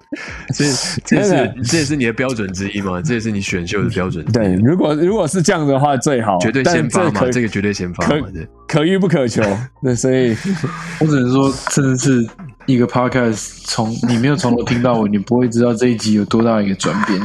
[0.52, 0.66] 这
[1.06, 3.02] 这也是这也是你的标准之一吗？
[3.02, 4.34] 这也是你选秀的标准之一。
[4.34, 8.48] 对，如果如果是这样的话，最好绝对先发嘛，这这个绝对先发可嘛，对。
[8.68, 9.44] 可遇不可求。
[9.84, 10.36] 对，所以
[11.00, 12.26] 我只能说，真的是
[12.66, 17.20] 一个 podcast，从你没有从头听到尾，你不会知道这一集有多大一个转变。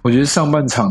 [0.00, 0.90] 我觉得上半场，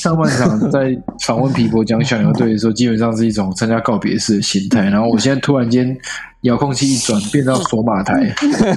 [0.00, 4.84] 上半场在访问皮博讲小牛队的时候，基本上是一种参加告别式的心态。
[4.88, 5.94] 然后我现在突然间
[6.42, 8.34] 遥控器一转，变到索马台。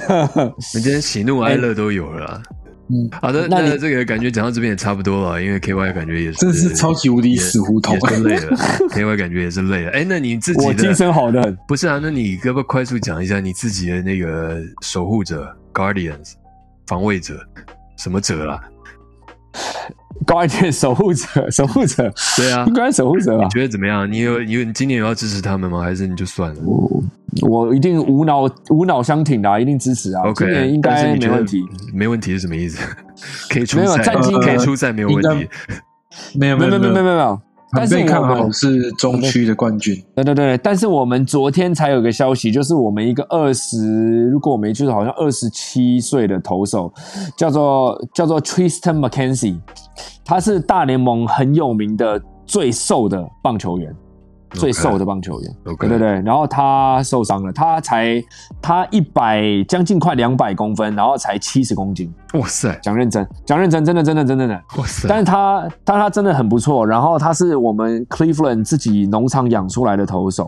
[0.74, 2.42] 你今天喜怒哀乐都有了啦。
[2.90, 8.54] 嗯，好的，那这个感觉讲到这边也差不多了，因为 KY 感觉也是真的是超级无敌死胡同也是累了
[8.90, 9.90] ，KY 感觉也是累了。
[9.92, 11.56] 哎，那你自己的我精神好的很。
[11.66, 11.98] 不是啊？
[12.02, 16.34] 那你要不要快速讲一下你自己的那个守护者 Guardians
[16.86, 17.40] 防卫者
[17.96, 18.60] 什么者啦？
[20.26, 23.50] 高一点守护者，守护者，对啊应，该守护者吧你？
[23.50, 24.10] 觉得怎么样？
[24.10, 25.80] 你有你有你今年有要支持他们吗？
[25.80, 27.02] 还是你就算了我
[27.42, 30.22] 我一定无脑无脑相挺的啊，一定支持啊。
[30.22, 31.64] ？OK，今年应该没问题。。
[31.92, 32.78] 没问题是什么意思？
[33.50, 35.48] 可以出没有赛，战绩可以呃出赛没有问题。
[36.34, 37.40] 没有没有没有没有没有。
[37.74, 39.94] 但是我们被看好是中区的冠军。
[40.14, 46.92] 对对对，但是我们昨天才有个消息，就是我们一个二十，如果我没记错，好像二十七岁的投手，
[47.36, 49.58] 叫做叫做 Tristan McKenzie，
[50.24, 53.94] 他是大联盟很有名的最瘦的棒球员。
[54.54, 55.56] 最瘦的棒球员。
[55.64, 58.22] 对对对，然后他受伤了，他才
[58.62, 64.44] 他一百将近快两百公分，然后才七十公斤，哇塞，讲认真，讲认真，真的真的真的。
[64.44, 65.08] 真的，哇塞！
[65.08, 66.86] 但是他，但他真的很不错。
[66.86, 70.46] 然后他是我们 Cleveland 自己农场养出来的投手，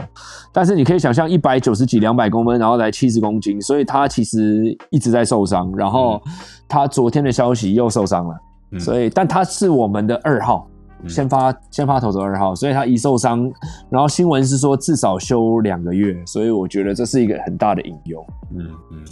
[0.52, 5.72] 但是你可以想象，一百九十几、两百公分，然后才七十公斤，所以他其实一直在受伤。
[5.74, 6.20] 然后
[6.68, 8.34] 他昨天的消息又受伤了，
[8.72, 8.80] 嗯。
[8.80, 10.68] 所以但他是我们的二号。
[11.02, 13.50] 嗯先发先发投手二号，所以他一受伤，
[13.90, 18.24] 然后新闻是说至少休两个月，所以我觉得这是一个很大的隐忧。
[18.50, 19.04] 嗯嗯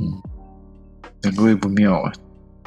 [0.00, 0.06] 嗯，
[1.22, 2.12] 两个月不妙啊！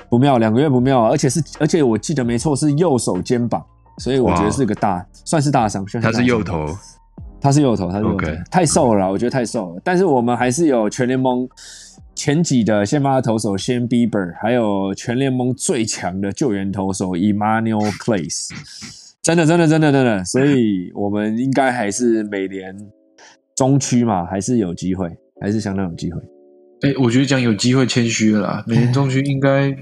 [0.10, 3.64] 不妙，两个月不妙，而且是而且我记得没错是右手肩膀，
[4.00, 5.88] 所以我觉得是个大算是大伤。
[5.88, 6.66] 算大伤他是右，投，
[7.40, 8.18] 他是右投，他是右投
[8.52, 9.82] 太瘦了啦，我觉得太瘦了。
[9.82, 11.48] 但是我们还是有全联盟
[12.22, 18.50] 前几的先发投手 Shane Bieber，还有全联盟最强的救援投手 Emmanuel Clays，
[19.24, 22.78] 真的真的真的真的，所以我们应该还是每年
[23.56, 25.10] 中区嘛，还是有机会，
[25.42, 26.22] 还是相当有机会。
[26.82, 28.64] 哎，我觉得讲有机会谦虚了啦。
[28.68, 29.76] 美联中区应该，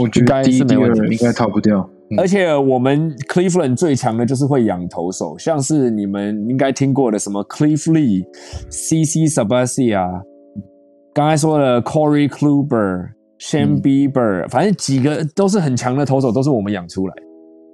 [0.00, 1.80] 我觉得第一、第二应该逃不掉。
[1.80, 8.22] 嗯而且我们 Cleveland 最强的就是会养投手，像是你们应该听过的什么 Cliff Lee、
[8.70, 10.22] CC Sabathia，
[11.14, 13.82] 刚才说了 Corey Kluber、Shane 嗯。
[13.82, 17.14] Bieber，、反正几个都是很强的投手，都是我们养出来，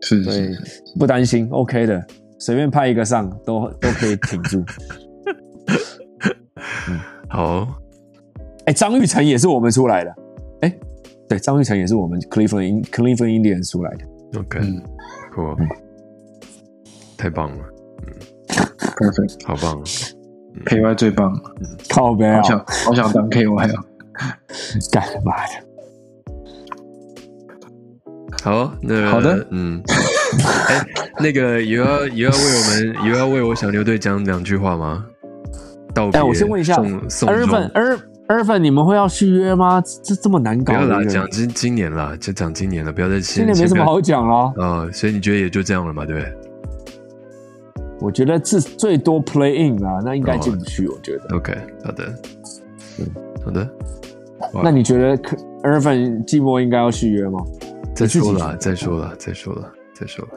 [0.03, 0.55] 所以是。
[0.55, 2.05] 是，不担心，OK 的，
[2.39, 4.64] 随便派一个上都都可以挺住。
[7.28, 7.66] 好，
[8.66, 10.14] 哎，张玉成也是我们出来的，
[10.62, 10.78] 哎，
[11.28, 14.41] 对，张玉成也是我们 Cleveland Cleveland Indians 出来的。
[14.41, 14.82] OK，嗯。
[15.32, 15.43] 酷，
[17.16, 17.64] 太棒了
[18.49, 19.36] ，，perfect。
[19.47, 19.82] 好棒！
[20.67, 21.41] KY 最棒了，
[21.89, 23.85] 靠背啊好，想好想当 KY 啊！
[24.93, 25.53] 干妈的！
[28.43, 29.83] 好，那好的嗯，
[30.69, 30.85] 哎，
[31.19, 35.05] 那个有要有要为我们有要为我小牛队讲两句话吗？
[35.95, 37.99] 道别，哎，我先问一下送送终二粉二
[38.29, 39.83] 二粉，你们会要续约吗？
[40.05, 44.53] 这这么难搞不要啦，讲今今年啦，就讲今年了，不要再今年没什么好讲了。
[44.59, 46.33] 啊、所以你觉得也就这样了嘛，对不对
[48.01, 50.86] 我觉得至最多 play in 啊，那应该进不去。
[50.88, 51.36] 我觉得。
[51.36, 52.14] ？OK，好的，
[52.99, 53.07] 嗯
[53.44, 53.68] 好的，
[54.62, 55.20] 那你觉得
[55.62, 57.38] 二粉季末应该要续约吗？
[57.94, 60.30] 再说了，再说了，再说了，再说了，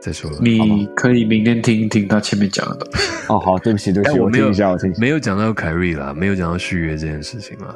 [0.00, 0.38] 再说了。
[0.40, 3.12] 你可以明天听一听他前面讲的东西。
[3.32, 5.00] 哦，好，对不起，对不起，哎我没有我听一下，我听一下。
[5.00, 7.74] 没有讲到凯瑞啦，没有讲到续约这件事情啦。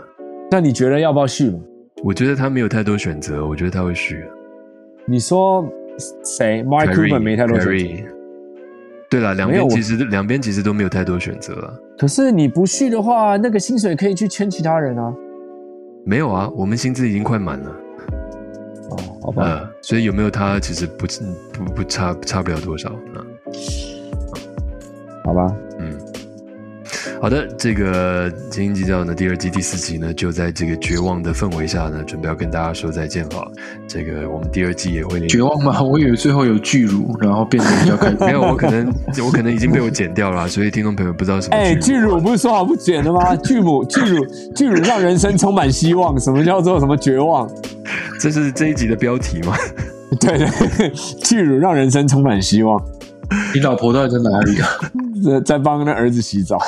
[0.51, 1.61] 那你觉得要不要续嘛？
[2.03, 4.24] 我觉得他没有太多选择，我觉得他会续。
[5.07, 5.64] 你说
[6.24, 8.11] 谁瑞 Cuban 没太多选择，
[9.11, 11.75] 对了，两边其实两边其实都没有太多选择了。
[11.99, 15.13] 可是你不续的话，那个薪水可以去签其他人啊。
[16.07, 17.71] 没有啊，我们薪资已经快满了，
[18.91, 21.07] 哦，好吧，呃，所以有没有他其实不
[21.53, 23.19] 不不差差不了多少啊。
[25.25, 25.70] 好吧，嗯，
[27.21, 33.53] 好的，这个《精英计较》呢第二季第四集呢，就在这个绝望的氛围下呢，准备要跟大家说再见了。
[33.87, 35.83] 这个我们第二季也会绝望吗？
[35.83, 38.16] 我以为最后有巨乳，然后变得比较开心。
[38.25, 38.91] 没有，我可能
[39.27, 41.57] 我可能已经被我剪掉了，所以听众朋友不知道什么。
[41.57, 43.37] 哎，巨乳不是说好不剪的吗？
[43.37, 44.25] 巨母巨乳
[44.57, 46.18] 巨乳让人生充满希望。
[46.18, 47.47] 什么叫做什么绝望？
[48.18, 49.55] 这是这一集的标题吗？
[50.18, 50.39] 对
[50.79, 50.91] 对，
[51.23, 52.83] 巨乳让人生充满希望。
[53.55, 54.68] 你老婆到底在哪里啊？
[55.23, 56.59] 在在帮那儿子洗澡。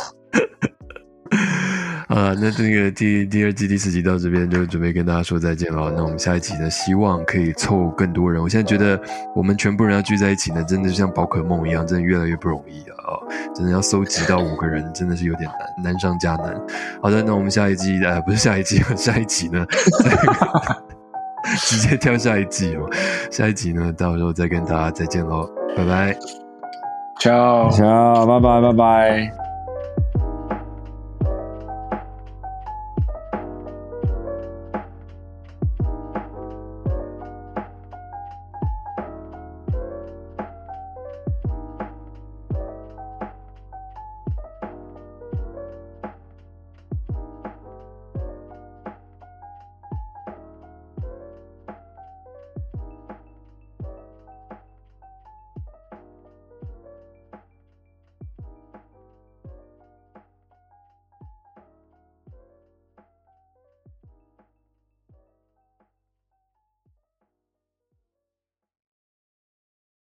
[2.12, 5.90] 啊，那这个第第二季第四集到这边就准备跟大家说再见了。
[5.96, 8.42] 那我们下一集呢，希望可以凑更多人。
[8.42, 9.00] 我现在觉得
[9.34, 13.10] 我们全部人要聚在一起呢，真的像宝可梦一样，真的越来越不容易了啊！
[13.54, 15.50] 真的要搜集到五个人，真的是有点
[15.84, 16.54] 难，难上加难。
[17.02, 19.64] 好的，那我们下一季呃，不是下一季， 下一集呢？
[21.58, 22.88] 直接跳下一季哦。
[23.30, 26.14] 下一集呢，到时候再跟大家再见喽，拜拜。
[27.20, 29.41] ciao ciao，拜拜拜拜。